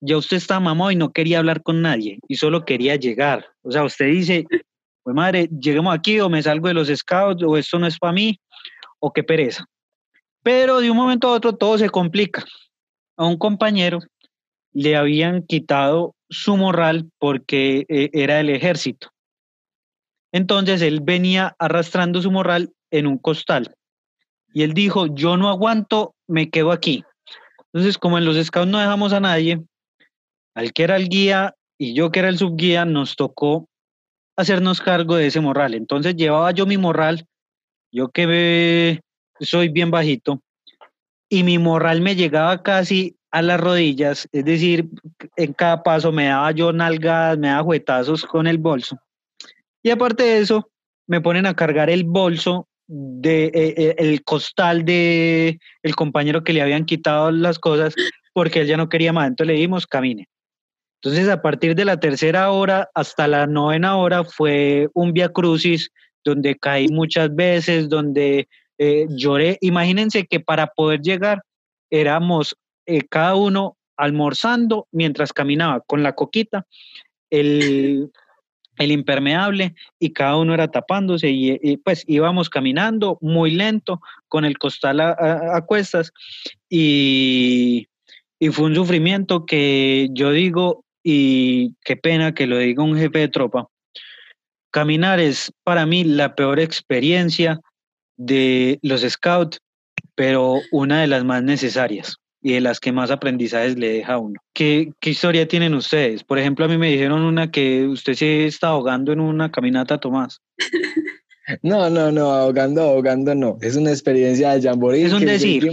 ya 0.00 0.16
usted 0.16 0.38
está 0.38 0.58
mamado 0.60 0.90
y 0.90 0.96
no 0.96 1.12
quería 1.12 1.38
hablar 1.38 1.62
con 1.62 1.82
nadie 1.82 2.18
y 2.28 2.36
solo 2.36 2.64
quería 2.64 2.96
llegar. 2.96 3.46
O 3.62 3.70
sea, 3.70 3.84
usted 3.84 4.06
dice, 4.06 4.46
pues 5.02 5.14
madre, 5.14 5.48
lleguemos 5.48 5.94
aquí 5.94 6.20
o 6.20 6.28
me 6.28 6.42
salgo 6.42 6.68
de 6.68 6.74
los 6.74 6.88
scouts 6.88 7.42
o 7.42 7.56
esto 7.56 7.78
no 7.78 7.86
es 7.86 7.98
para 7.98 8.12
mí 8.12 8.40
o 8.98 9.12
qué 9.12 9.22
pereza. 9.22 9.64
Pero 10.42 10.80
de 10.80 10.90
un 10.90 10.96
momento 10.96 11.28
a 11.28 11.32
otro 11.32 11.54
todo 11.54 11.76
se 11.76 11.90
complica. 11.90 12.44
A 13.16 13.26
un 13.26 13.36
compañero 13.36 14.00
le 14.72 14.96
habían 14.96 15.42
quitado 15.42 16.14
su 16.30 16.56
morral 16.56 17.10
porque 17.18 17.84
eh, 17.88 18.10
era 18.12 18.36
del 18.36 18.50
ejército. 18.50 19.08
Entonces 20.32 20.80
él 20.80 21.00
venía 21.02 21.54
arrastrando 21.58 22.22
su 22.22 22.30
morral 22.30 22.72
en 22.90 23.06
un 23.06 23.18
costal. 23.18 23.74
Y 24.52 24.62
él 24.62 24.74
dijo, 24.74 25.06
yo 25.14 25.36
no 25.36 25.48
aguanto, 25.48 26.14
me 26.26 26.50
quedo 26.50 26.72
aquí. 26.72 27.04
Entonces, 27.72 27.98
como 27.98 28.18
en 28.18 28.24
los 28.24 28.36
scouts 28.44 28.68
no 28.68 28.78
dejamos 28.78 29.12
a 29.12 29.20
nadie, 29.20 29.60
al 30.60 30.74
que 30.74 30.82
era 30.82 30.96
el 30.96 31.08
guía 31.08 31.54
y 31.78 31.94
yo 31.94 32.10
que 32.10 32.20
era 32.20 32.28
el 32.28 32.36
subguía, 32.36 32.84
nos 32.84 33.16
tocó 33.16 33.66
hacernos 34.36 34.80
cargo 34.82 35.16
de 35.16 35.26
ese 35.26 35.40
morral. 35.40 35.74
Entonces 35.74 36.14
llevaba 36.14 36.50
yo 36.50 36.66
mi 36.66 36.76
morral, 36.76 37.26
yo 37.90 38.10
que 38.10 39.00
soy 39.40 39.68
bien 39.70 39.90
bajito, 39.90 40.42
y 41.30 41.44
mi 41.44 41.56
morral 41.58 42.02
me 42.02 42.14
llegaba 42.14 42.62
casi 42.62 43.16
a 43.30 43.40
las 43.40 43.58
rodillas, 43.58 44.28
es 44.32 44.44
decir, 44.44 44.88
en 45.36 45.52
cada 45.54 45.82
paso 45.82 46.12
me 46.12 46.26
daba 46.26 46.50
yo 46.50 46.72
nalgadas, 46.72 47.38
me 47.38 47.48
daba 47.48 47.62
juetazos 47.62 48.26
con 48.26 48.46
el 48.46 48.58
bolso. 48.58 48.98
Y 49.82 49.90
aparte 49.90 50.24
de 50.24 50.38
eso, 50.40 50.70
me 51.06 51.22
ponen 51.22 51.46
a 51.46 51.54
cargar 51.54 51.88
el 51.88 52.04
bolso 52.04 52.68
de 52.86 53.46
eh, 53.46 53.52
eh, 53.54 53.94
el 53.98 54.24
costal 54.24 54.84
de 54.84 55.58
el 55.82 55.94
compañero 55.94 56.44
que 56.44 56.52
le 56.52 56.60
habían 56.60 56.84
quitado 56.84 57.30
las 57.30 57.58
cosas 57.58 57.94
porque 58.34 58.60
él 58.60 58.66
ya 58.66 58.76
no 58.76 58.88
quería 58.88 59.12
más. 59.12 59.28
Entonces 59.28 59.54
le 59.54 59.60
dimos 59.60 59.86
camine. 59.86 60.28
Entonces, 61.02 61.28
a 61.28 61.40
partir 61.40 61.74
de 61.74 61.84
la 61.84 61.98
tercera 61.98 62.50
hora 62.50 62.90
hasta 62.94 63.26
la 63.26 63.46
novena 63.46 63.96
hora 63.96 64.24
fue 64.24 64.88
un 64.94 65.12
via 65.12 65.30
crucis 65.30 65.90
donde 66.24 66.56
caí 66.56 66.88
muchas 66.88 67.34
veces, 67.34 67.88
donde 67.88 68.48
eh, 68.78 69.06
lloré. 69.08 69.56
Imagínense 69.62 70.26
que 70.26 70.40
para 70.40 70.66
poder 70.66 71.00
llegar 71.00 71.42
éramos 71.90 72.54
cada 73.08 73.34
uno 73.36 73.76
almorzando 73.96 74.88
mientras 74.92 75.32
caminaba 75.32 75.80
con 75.80 76.02
la 76.02 76.14
coquita, 76.14 76.66
el, 77.30 78.10
el 78.78 78.92
impermeable 78.92 79.74
y 79.98 80.12
cada 80.12 80.36
uno 80.36 80.54
era 80.54 80.68
tapándose 80.68 81.28
y, 81.30 81.76
pues 81.78 82.04
íbamos 82.06 82.48
caminando 82.48 83.18
muy 83.20 83.50
lento 83.50 84.00
con 84.28 84.44
el 84.44 84.58
costal 84.58 85.00
a, 85.00 85.64
cuestas 85.66 86.12
y, 86.68 87.88
y, 88.38 88.48
fue 88.48 88.66
un 88.66 88.74
sufrimiento 88.74 89.44
que 89.44 90.08
yo 90.12 90.32
digo 90.32 90.84
y 91.02 91.74
qué 91.84 91.96
pena 91.96 92.34
que 92.34 92.46
lo 92.46 92.58
diga 92.58 92.82
un 92.82 92.96
jefe 92.96 93.18
de 93.18 93.28
tropa. 93.28 93.68
Caminar 94.70 95.18
es 95.20 95.52
para 95.64 95.86
mí 95.86 96.04
la 96.04 96.34
peor 96.34 96.60
experiencia 96.60 97.60
de 98.16 98.78
los 98.82 99.02
scouts, 99.02 99.58
pero 100.14 100.60
una 100.70 101.00
de 101.00 101.06
las 101.06 101.24
más 101.24 101.42
necesarias 101.42 102.16
y 102.42 102.52
de 102.54 102.60
las 102.60 102.80
que 102.80 102.92
más 102.92 103.10
aprendizajes 103.10 103.76
le 103.76 103.92
deja 103.92 104.14
a 104.14 104.18
uno. 104.18 104.40
¿Qué, 104.54 104.92
¿Qué, 105.00 105.10
historia 105.10 105.48
tienen 105.48 105.74
ustedes? 105.74 106.24
Por 106.24 106.38
ejemplo, 106.38 106.64
a 106.64 106.68
mí 106.68 106.78
me 106.78 106.90
dijeron 106.90 107.22
una 107.22 107.50
que 107.50 107.86
usted 107.86 108.14
se 108.14 108.46
está 108.46 108.68
ahogando 108.68 109.12
en 109.12 109.20
una 109.20 109.50
caminata, 109.50 109.98
Tomás. 109.98 110.40
No, 111.62 111.90
no, 111.90 112.12
no, 112.12 112.30
ahogando, 112.30 112.82
ahogando 112.82 113.34
no. 113.34 113.58
Es 113.60 113.76
una 113.76 113.90
experiencia 113.90 114.52
de 114.52 114.62
jamboree. 114.62 115.04
Es 115.04 115.12
un 115.12 115.24
decir. 115.24 115.68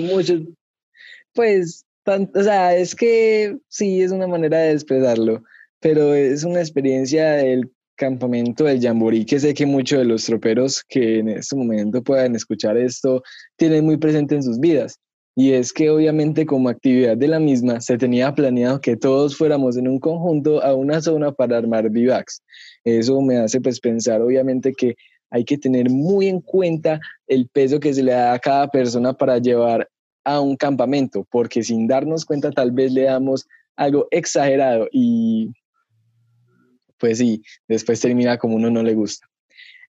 pues, 1.34 1.86
o 2.08 2.44
sea, 2.44 2.76
es 2.76 2.96
que 2.96 3.58
sí, 3.68 4.02
es 4.02 4.12
una 4.12 4.28
manera 4.28 4.60
de 4.60 4.72
expresarlo, 4.72 5.44
pero 5.80 6.14
es 6.14 6.44
una 6.44 6.60
experiencia 6.60 7.32
del 7.32 7.70
campamento 7.96 8.64
del 8.66 8.82
jamboree 8.82 9.26
que 9.26 9.40
sé 9.40 9.54
que 9.54 9.66
muchos 9.66 10.00
de 10.00 10.06
los 10.06 10.26
troperos 10.26 10.84
que 10.88 11.20
en 11.20 11.30
este 11.30 11.56
momento 11.56 12.04
puedan 12.04 12.36
escuchar 12.36 12.78
esto 12.78 13.24
tienen 13.56 13.86
muy 13.86 13.98
presente 13.98 14.36
en 14.36 14.44
sus 14.44 14.60
vidas 14.60 15.00
y 15.36 15.54
es 15.54 15.74
que 15.74 15.90
obviamente 15.90 16.46
como 16.46 16.70
actividad 16.70 17.18
de 17.18 17.28
la 17.28 17.40
misma 17.40 17.82
se 17.82 17.98
tenía 17.98 18.34
planeado 18.34 18.82
que 18.82 18.96
todos 18.98 19.36
fuéramos 19.36 19.78
en 19.78 19.88
un 19.88 20.00
conjunto 20.00 20.64
a 20.64 20.74
una 20.74 21.00
zona 21.02 21.32
para 21.32 21.58
armar 21.58 21.92
vivacs. 21.92 22.42
Eso 22.84 23.22
me 23.22 23.38
hace 23.38 23.62
pues 23.62 23.80
pensar 23.80 24.22
obviamente 24.22 24.74
que 24.74 24.96
hay 25.30 25.44
que 25.44 25.60
tener 25.60 25.92
muy 25.92 26.28
en 26.28 26.42
cuenta 26.42 27.00
el 27.28 27.48
peso 27.50 27.80
que 27.80 27.94
se 27.94 28.02
le 28.02 28.14
da 28.14 28.34
a 28.34 28.40
cada 28.40 28.68
persona 28.68 29.14
para 29.14 29.38
llevar 29.38 29.88
a 30.28 30.42
un 30.42 30.58
campamento, 30.58 31.26
porque 31.32 31.64
sin 31.64 31.88
darnos 31.88 32.26
cuenta 32.26 32.52
tal 32.52 32.72
vez 32.72 32.92
le 32.92 33.04
damos 33.04 33.48
algo 33.78 34.10
exagerado 34.12 34.90
y 34.92 35.54
pues 36.98 37.20
sí, 37.20 37.42
después 37.66 38.02
termina 38.02 38.38
como 38.38 38.58
uno 38.58 38.70
no 38.70 38.84
le 38.84 38.94
gusta. 38.94 39.26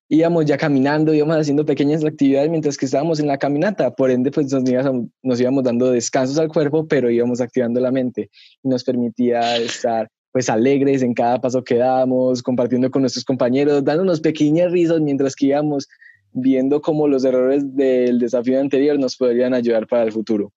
Íbamos 0.09 0.47
ya 0.47 0.57
caminando, 0.57 1.13
íbamos 1.13 1.39
haciendo 1.39 1.67
pequeñas 1.67 2.05
actividades 2.05 2.51
mientras 2.51 2.77
que 2.77 2.87
estábamos 2.87 3.19
en 3.19 3.27
la 3.27 3.37
caminata, 3.37 3.91
por 3.91 4.13
ende 4.13 4.31
pues 4.31 4.53
nos, 4.53 4.69
íbamos, 4.71 5.07
nos 5.23 5.41
íbamos 5.41 5.65
dando 5.65 5.91
descansos 5.91 6.39
al 6.39 6.49
cuerpo, 6.49 6.87
pero 6.87 7.11
íbamos 7.11 7.41
activando 7.41 7.81
la 7.81 7.91
mente 7.91 8.31
y 8.63 8.69
nos 8.69 8.85
permitía 8.85 9.57
estar 9.57 10.09
pues 10.31 10.49
alegres 10.49 11.03
en 11.03 11.15
cada 11.15 11.41
paso 11.41 11.65
que 11.65 11.79
dábamos, 11.79 12.45
compartiendo 12.45 12.93
con 12.93 13.03
nuestros 13.03 13.25
compañeros, 13.25 13.83
dándonos 13.83 14.21
pequeñas 14.21 14.71
risas 14.71 15.01
mientras 15.01 15.35
que 15.35 15.47
íbamos 15.47 15.89
viendo 16.33 16.81
cómo 16.81 17.09
los 17.09 17.25
errores 17.25 17.77
del 17.77 18.19
desafío 18.19 18.61
anterior 18.61 18.99
nos 18.99 19.17
podrían 19.17 19.55
ayudar 19.55 19.87
para 19.87 20.05
el 20.05 20.13
futuro. 20.13 20.53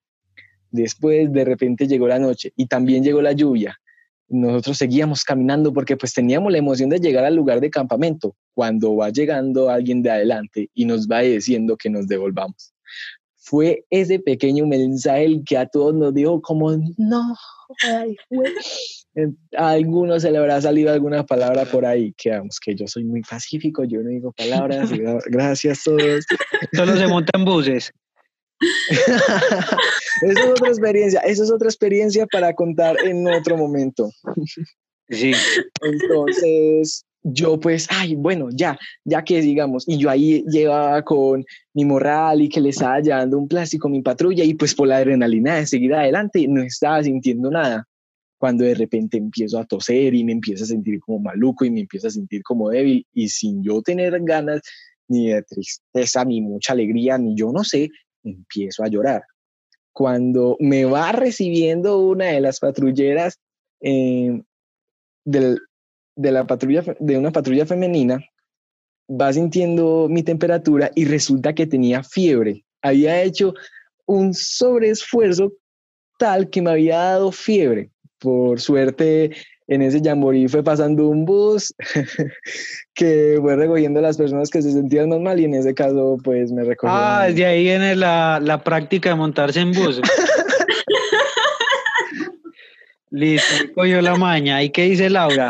Después 0.69 1.31
de 1.31 1.43
repente 1.43 1.87
llegó 1.87 2.07
la 2.07 2.19
noche 2.19 2.53
y 2.55 2.67
también 2.67 3.03
llegó 3.03 3.21
la 3.21 3.33
lluvia 3.33 3.77
nosotros 4.31 4.77
seguíamos 4.77 5.23
caminando 5.25 5.73
porque 5.73 5.97
pues 5.97 6.13
teníamos 6.13 6.51
la 6.51 6.57
emoción 6.57 6.89
de 6.89 6.99
llegar 6.99 7.25
al 7.25 7.35
lugar 7.35 7.59
de 7.59 7.69
campamento 7.69 8.33
cuando 8.53 8.95
va 8.95 9.09
llegando 9.09 9.69
alguien 9.69 10.01
de 10.01 10.09
adelante 10.09 10.69
y 10.73 10.85
nos 10.85 11.07
va 11.07 11.19
diciendo 11.19 11.75
que 11.75 11.89
nos 11.89 12.07
devolvamos. 12.07 12.73
Fue 13.35 13.85
ese 13.89 14.19
pequeño 14.19 14.65
mensaje 14.65 15.25
el 15.25 15.43
que 15.43 15.57
a 15.57 15.65
todos 15.65 15.93
nos 15.93 16.13
dijo 16.13 16.41
como, 16.41 16.71
no, 16.97 17.35
a 19.57 19.69
algunos 19.69 20.21
se 20.21 20.31
le 20.31 20.37
habrá 20.37 20.61
salido 20.61 20.91
alguna 20.91 21.25
palabra 21.25 21.65
por 21.65 21.85
ahí, 21.85 22.13
que 22.17 22.31
vamos, 22.31 22.59
que 22.59 22.75
yo 22.75 22.87
soy 22.87 23.03
muy 23.03 23.21
pacífico, 23.21 23.83
yo 23.83 24.01
no 24.01 24.09
digo 24.09 24.31
palabras, 24.31 24.89
gracias 25.25 25.81
a 25.81 25.83
todos. 25.83 26.25
Solo 26.73 26.97
se 26.97 27.07
montan 27.07 27.45
buses. 27.45 27.91
Eso 30.21 30.39
es 30.39 30.45
otra 30.45 30.67
experiencia, 30.67 31.19
eso 31.21 31.43
es 31.43 31.51
otra 31.51 31.67
experiencia 31.67 32.27
para 32.27 32.53
contar 32.53 32.95
en 33.03 33.27
otro 33.27 33.57
momento. 33.57 34.11
Sí. 35.09 35.33
Entonces, 35.81 37.03
yo 37.23 37.59
pues, 37.59 37.87
ay, 37.89 38.15
bueno, 38.15 38.49
ya, 38.51 38.77
ya 39.05 39.23
que 39.23 39.41
digamos, 39.41 39.87
y 39.87 39.97
yo 39.97 40.09
ahí 40.09 40.43
llevaba 40.47 41.03
con 41.03 41.45
mi 41.73 41.85
morral 41.85 42.41
y 42.41 42.49
que 42.49 42.61
le 42.61 42.69
estaba 42.69 42.99
llevando 42.99 43.37
un 43.37 43.47
plástico 43.47 43.87
a 43.87 43.91
mi 43.91 44.01
patrulla 44.01 44.43
y 44.43 44.53
pues 44.55 44.73
por 44.73 44.87
la 44.87 44.97
adrenalina 44.97 45.55
de 45.55 45.67
seguir 45.67 45.93
adelante 45.93 46.47
no 46.47 46.61
estaba 46.61 47.03
sintiendo 47.03 47.51
nada. 47.51 47.87
Cuando 48.39 48.63
de 48.63 48.73
repente 48.73 49.17
empiezo 49.17 49.59
a 49.59 49.65
toser 49.65 50.15
y 50.15 50.23
me 50.23 50.31
empiezo 50.31 50.63
a 50.63 50.67
sentir 50.67 50.99
como 50.99 51.19
maluco 51.19 51.63
y 51.63 51.69
me 51.69 51.81
empiezo 51.81 52.07
a 52.07 52.11
sentir 52.11 52.41
como 52.41 52.69
débil 52.69 53.05
y 53.13 53.29
sin 53.29 53.63
yo 53.63 53.83
tener 53.83 54.19
ganas 54.23 54.61
ni 55.07 55.27
de 55.29 55.43
tristeza, 55.43 56.25
ni 56.25 56.41
mucha 56.41 56.73
alegría, 56.73 57.17
ni 57.19 57.35
yo 57.35 57.51
no 57.51 57.63
sé, 57.63 57.89
empiezo 58.23 58.83
a 58.83 58.87
llorar. 58.87 59.21
Cuando 59.93 60.57
me 60.59 60.85
va 60.85 61.11
recibiendo 61.11 61.99
una 61.99 62.25
de 62.27 62.41
las 62.41 62.59
patrulleras 62.59 63.37
eh, 63.81 64.41
de 66.15 66.31
la 66.31 66.45
patrulla, 66.45 66.83
de 66.99 67.17
una 67.17 67.31
patrulla 67.31 67.65
femenina, 67.65 68.23
va 69.09 69.33
sintiendo 69.33 70.07
mi 70.09 70.23
temperatura 70.23 70.91
y 70.95 71.05
resulta 71.05 71.53
que 71.53 71.67
tenía 71.67 72.03
fiebre. 72.03 72.63
Había 72.81 73.21
hecho 73.21 73.53
un 74.05 74.33
sobreesfuerzo 74.33 75.53
tal 76.17 76.49
que 76.49 76.61
me 76.61 76.71
había 76.71 76.97
dado 76.97 77.31
fiebre. 77.31 77.89
Por 78.19 78.59
suerte, 78.59 79.31
en 79.67 79.81
ese 79.81 80.01
jamboree 80.03 80.47
fue 80.47 80.63
pasando 80.63 81.07
un 81.07 81.25
bus 81.25 81.73
que 82.93 83.37
fue 83.41 83.55
recogiendo 83.55 83.99
a 83.99 84.03
las 84.03 84.17
personas 84.17 84.49
que 84.49 84.61
se 84.61 84.71
sentían 84.71 85.09
más 85.09 85.19
mal 85.19 85.39
y 85.39 85.45
en 85.45 85.55
ese 85.55 85.73
caso 85.73 86.17
pues 86.23 86.51
me 86.51 86.63
recogió. 86.63 86.93
Ah, 86.93 87.25
desde 87.27 87.45
ahí 87.45 87.63
viene 87.63 87.95
la, 87.95 88.39
la 88.41 88.63
práctica 88.63 89.09
de 89.09 89.15
montarse 89.15 89.61
en 89.61 89.71
bus. 89.71 90.01
Listo, 93.09 93.73
cogió 93.73 94.01
la 94.01 94.15
maña. 94.15 94.63
¿Y 94.63 94.69
qué 94.69 94.83
dice 94.83 95.09
Laura? 95.09 95.49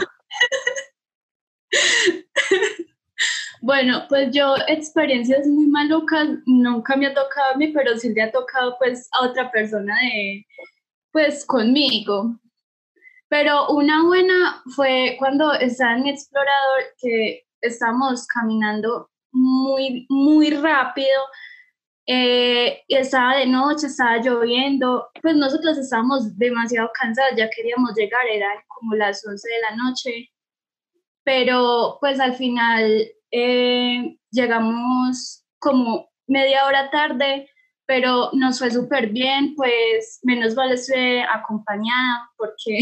Bueno, 3.62 4.06
pues 4.10 4.32
yo 4.32 4.56
experiencias 4.68 5.46
muy 5.46 5.68
malucas 5.68 6.28
nunca 6.48 6.96
me 6.96 7.06
ha 7.06 7.14
tocado 7.14 7.54
a 7.54 7.58
mí, 7.58 7.68
pero 7.68 7.96
sí 7.96 8.12
le 8.12 8.24
ha 8.24 8.32
tocado 8.32 8.76
pues 8.80 9.08
a 9.12 9.26
otra 9.28 9.52
persona 9.52 9.96
de, 10.02 10.48
pues 11.12 11.46
conmigo. 11.46 12.40
Pero 13.30 13.70
una 13.70 14.04
buena 14.04 14.64
fue 14.76 15.16
cuando 15.20 15.54
estaba 15.54 15.96
en 15.96 16.08
explorador 16.08 16.82
que 17.00 17.46
estamos 17.62 18.26
caminando 18.28 19.12
muy, 19.32 20.08
muy 20.10 20.50
rápido. 20.52 21.22
Eh, 22.08 22.82
estaba 22.88 23.38
de 23.38 23.46
noche, 23.46 23.88
estaba 23.88 24.18
lloviendo, 24.18 25.08
pues 25.22 25.36
nosotros 25.36 25.78
estábamos 25.78 26.36
demasiado 26.38 26.90
cansados, 27.00 27.38
ya 27.38 27.50
queríamos 27.56 27.94
llegar, 27.96 28.26
eran 28.28 28.58
como 28.68 28.96
las 28.96 29.26
11 29.26 29.48
de 29.48 29.62
la 29.62 29.76
noche, 29.76 30.32
pero 31.24 31.98
pues 32.02 32.20
al 32.20 32.34
final 32.36 33.12
eh, 33.32 34.18
llegamos 34.32 35.46
como 35.60 36.12
media 36.28 36.66
hora 36.66 36.90
tarde, 36.90 37.50
pero 37.86 38.30
nos 38.34 38.60
fue 38.60 38.72
súper 38.72 39.10
bien, 39.10 39.56
pues 39.56 40.20
menos 40.24 40.56
vale 40.56 40.78
ser 40.78 41.26
acompañada 41.30 42.30
porque 42.38 42.80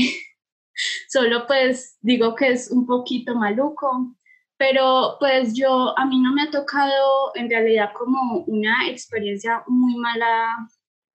solo 1.10 1.46
pues 1.48 1.98
digo 2.02 2.36
que 2.36 2.50
es 2.50 2.72
un 2.72 2.86
poquito 2.86 3.36
maluco, 3.36 4.16
pero 4.58 5.16
pues 5.20 5.56
yo, 5.56 5.98
a 5.98 6.06
mí 6.06 6.20
no 6.20 6.34
me 6.34 6.44
ha 6.44 6.52
tocado 6.52 7.32
en 7.36 7.50
realidad 7.50 7.92
como 7.98 8.44
una 8.46 8.88
experiencia 8.88 9.64
muy 9.68 9.96
mala 9.96 10.70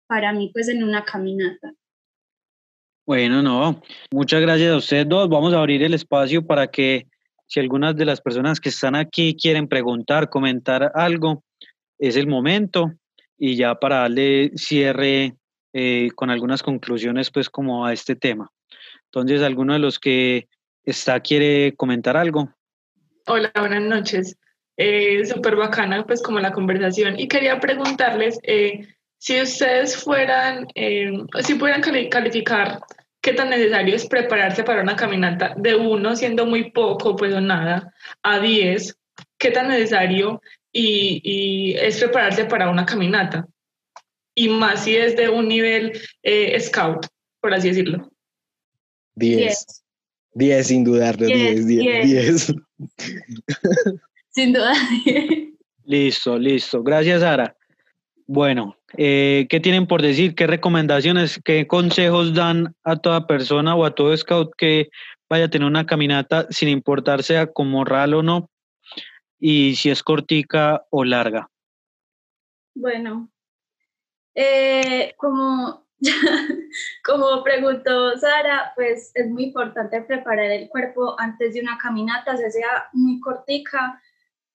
para 0.06 0.32
mí 0.32 0.50
pues 0.52 0.68
en 0.68 0.82
una 0.82 1.04
caminata. 1.04 1.72
Bueno, 3.06 3.42
no, 3.42 3.82
muchas 4.10 4.40
gracias 4.40 4.72
a 4.72 4.76
ustedes 4.78 5.06
dos. 5.06 5.28
Vamos 5.28 5.52
a 5.52 5.58
abrir 5.58 5.82
el 5.82 5.92
espacio 5.92 6.46
para 6.46 6.66
que 6.68 7.06
si 7.46 7.60
algunas 7.60 7.96
de 7.96 8.04
las 8.04 8.20
personas 8.20 8.60
que 8.60 8.70
están 8.70 8.94
aquí 8.94 9.36
quieren 9.36 9.68
preguntar, 9.68 10.28
comentar 10.28 10.92
algo, 10.94 11.44
es 11.98 12.16
el 12.16 12.26
momento. 12.26 12.92
Y 13.36 13.56
ya 13.56 13.74
para 13.74 14.00
darle 14.00 14.52
cierre 14.54 15.34
eh, 15.72 16.08
con 16.14 16.30
algunas 16.30 16.62
conclusiones 16.62 17.30
pues 17.30 17.50
como 17.50 17.84
a 17.84 17.92
este 17.92 18.14
tema. 18.14 18.50
Entonces, 19.06 19.42
¿alguno 19.42 19.72
de 19.72 19.78
los 19.78 19.98
que 19.98 20.48
está 20.84 21.20
quiere 21.20 21.74
comentar 21.76 22.16
algo? 22.16 22.52
Hola, 23.26 23.52
buenas 23.58 23.82
noches. 23.82 24.36
Eh, 24.76 25.24
Súper 25.24 25.56
bacana, 25.56 26.04
pues, 26.04 26.22
como 26.22 26.40
la 26.40 26.52
conversación. 26.52 27.18
Y 27.18 27.28
quería 27.28 27.60
preguntarles 27.60 28.38
eh, 28.42 28.86
si 29.18 29.40
ustedes 29.40 29.96
fueran, 29.96 30.66
eh, 30.74 31.12
si 31.40 31.54
pudieran 31.54 31.82
calificar 32.10 32.80
qué 33.24 33.32
tan 33.32 33.48
necesario 33.48 33.96
es 33.96 34.06
prepararse 34.06 34.64
para 34.64 34.82
una 34.82 34.96
caminata 34.96 35.54
de 35.56 35.74
uno, 35.74 36.14
siendo 36.14 36.44
muy 36.44 36.70
poco, 36.70 37.16
pues 37.16 37.32
o 37.32 37.40
nada, 37.40 37.94
a 38.22 38.38
diez, 38.38 38.98
qué 39.38 39.50
tan 39.50 39.68
necesario 39.68 40.42
y, 40.70 41.22
y 41.24 41.72
es 41.72 41.98
prepararse 41.98 42.44
para 42.44 42.68
una 42.68 42.84
caminata. 42.84 43.48
Y 44.34 44.50
más 44.50 44.84
si 44.84 44.96
es 44.96 45.16
de 45.16 45.30
un 45.30 45.48
nivel 45.48 45.98
eh, 46.22 46.60
scout, 46.60 47.06
por 47.40 47.54
así 47.54 47.68
decirlo. 47.68 48.12
Diez. 49.14 49.64
10 50.34 50.66
sin 50.66 50.84
dudarlo, 50.84 51.26
10, 51.26 51.66
10, 51.66 52.06
10. 52.06 52.54
Sin 54.30 54.52
duda. 54.52 54.74
Listo, 55.84 56.38
listo. 56.38 56.82
Gracias, 56.82 57.20
Sara. 57.20 57.56
Bueno, 58.26 58.76
eh, 58.96 59.46
¿qué 59.48 59.60
tienen 59.60 59.86
por 59.86 60.02
decir? 60.02 60.34
¿Qué 60.34 60.46
recomendaciones, 60.46 61.40
qué 61.44 61.66
consejos 61.66 62.34
dan 62.34 62.74
a 62.84 62.96
toda 62.96 63.26
persona 63.26 63.74
o 63.74 63.84
a 63.84 63.94
todo 63.94 64.16
scout 64.16 64.52
que 64.56 64.88
vaya 65.28 65.46
a 65.46 65.50
tener 65.50 65.66
una 65.66 65.86
caminata 65.86 66.46
sin 66.50 66.68
importar 66.68 67.22
sea 67.22 67.46
con 67.46 67.70
morral 67.70 68.14
o 68.14 68.22
no? 68.22 68.50
Y 69.38 69.76
si 69.76 69.90
es 69.90 70.02
cortica 70.02 70.84
o 70.90 71.04
larga. 71.04 71.50
Bueno, 72.74 73.30
eh, 74.34 75.14
como 75.16 75.84
Como 77.04 77.42
preguntó 77.42 78.16
Sara, 78.18 78.72
pues 78.74 79.10
es 79.14 79.28
muy 79.28 79.44
importante 79.44 80.00
preparar 80.02 80.50
el 80.50 80.68
cuerpo 80.68 81.18
antes 81.18 81.54
de 81.54 81.60
una 81.60 81.78
caminata, 81.78 82.36
sea 82.36 82.88
muy 82.92 83.20
cortica, 83.20 84.00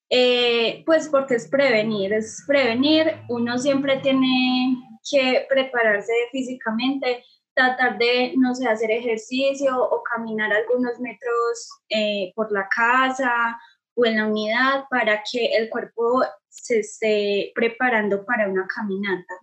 eh, 0.10 0.84
pues 0.86 1.08
porque 1.08 1.36
es 1.36 1.48
prevenir, 1.48 2.13
es 2.13 2.43
prevenir. 2.48 3.13
Uno 3.30 3.58
siempre 3.58 3.98
tiene 3.98 4.76
que 5.10 5.45
prepararse 5.48 6.13
físicamente, 6.32 7.24
tratar 7.54 7.98
de, 7.98 8.34
no 8.38 8.56
sé, 8.56 8.67
hacer 8.67 8.91
ejercicio 8.91 9.78
o 9.78 10.04
caminar 10.04 10.52
algunos 10.52 11.00
metros 11.00 11.69
eh, 11.89 12.32
por 12.36 12.52
la 12.52 12.67
casa 12.69 13.60
o 13.95 14.06
en 14.06 14.17
la 14.17 14.28
unidad 14.28 14.86
para 14.89 15.22
que 15.30 15.45
el 15.58 15.69
cuerpo 15.69 16.24
se 16.48 16.80
esté 16.80 17.52
preparando 17.54 18.26
para 18.26 18.50
una 18.50 18.65
caminata. 18.67 19.36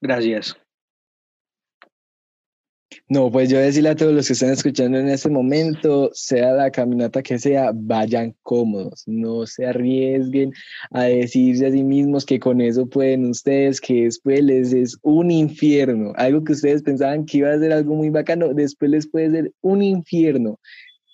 Gracias. 0.00 0.56
No, 3.12 3.30
pues 3.30 3.50
yo 3.50 3.58
decirle 3.58 3.90
a 3.90 3.94
todos 3.94 4.14
los 4.14 4.26
que 4.26 4.32
están 4.32 4.52
escuchando 4.52 4.98
en 4.98 5.10
este 5.10 5.28
momento, 5.28 6.08
sea 6.14 6.52
la 6.52 6.70
caminata 6.70 7.22
que 7.22 7.38
sea, 7.38 7.70
vayan 7.74 8.34
cómodos, 8.42 9.02
no 9.06 9.44
se 9.44 9.66
arriesguen 9.66 10.50
a 10.92 11.02
decirse 11.02 11.66
a 11.66 11.70
sí 11.70 11.84
mismos 11.84 12.24
que 12.24 12.40
con 12.40 12.62
eso 12.62 12.86
pueden 12.86 13.26
ustedes, 13.26 13.82
que 13.82 14.04
después 14.04 14.42
les 14.42 14.72
es 14.72 14.96
un 15.02 15.30
infierno, 15.30 16.14
algo 16.16 16.42
que 16.42 16.54
ustedes 16.54 16.82
pensaban 16.82 17.26
que 17.26 17.36
iba 17.36 17.52
a 17.52 17.58
ser 17.58 17.74
algo 17.74 17.96
muy 17.96 18.08
bacano, 18.08 18.54
después 18.54 18.90
les 18.90 19.06
puede 19.06 19.30
ser 19.30 19.52
un 19.60 19.82
infierno. 19.82 20.58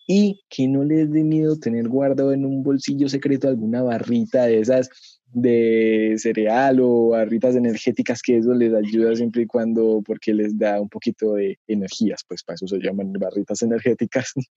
Y 0.07 0.41
que 0.49 0.69
no 0.69 0.85
les 0.85 1.11
dé 1.11 1.25
miedo 1.25 1.59
tener 1.59 1.89
guardado 1.89 2.33
en 2.33 2.47
un 2.47 2.63
bolsillo 2.63 3.09
secreto 3.09 3.49
alguna 3.49 3.83
barrita 3.83 4.47
de 4.47 4.61
esas 4.61 5.18
de 5.33 6.14
cereal 6.17 6.79
o 6.81 7.11
barritas 7.11 7.55
energéticas, 7.55 8.23
que 8.23 8.38
eso 8.38 8.55
les 8.55 8.73
ayuda 8.75 9.14
siempre 9.14 9.43
y 9.43 9.47
cuando, 9.47 10.03
porque 10.05 10.33
les 10.35 10.59
da 10.59 10.81
un 10.81 10.88
poquito 10.88 11.35
de 11.35 11.59
energías, 11.67 12.25
pues 12.27 12.43
para 12.43 12.55
eso 12.55 12.69
se 12.69 12.79
llaman 12.79 13.12
barritas 13.12 13.62
energéticas. 13.62 14.33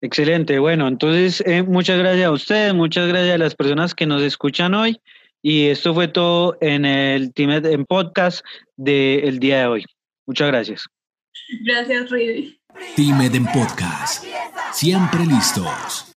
Excelente, 0.00 0.58
bueno, 0.58 0.88
entonces 0.88 1.42
eh, 1.46 1.62
muchas 1.62 1.96
gracias 1.98 2.26
a 2.26 2.32
ustedes, 2.32 2.74
muchas 2.74 3.06
gracias 3.06 3.36
a 3.36 3.38
las 3.38 3.54
personas 3.54 3.94
que 3.94 4.04
nos 4.04 4.20
escuchan 4.22 4.74
hoy 4.74 5.00
y 5.42 5.66
esto 5.66 5.94
fue 5.94 6.08
todo 6.08 6.56
en 6.60 6.84
el 6.84 7.32
Team 7.34 7.50
en 7.50 7.84
Podcast 7.84 8.44
del 8.76 9.38
día 9.38 9.60
de 9.60 9.66
hoy. 9.66 9.84
Muchas 10.26 10.48
gracias. 10.48 10.86
Gracias, 11.64 12.10
Rudy. 12.10 12.58
Team 12.96 13.20
en 13.20 13.44
Podcast, 13.46 14.24
siempre 14.72 15.26
listos. 15.26 16.06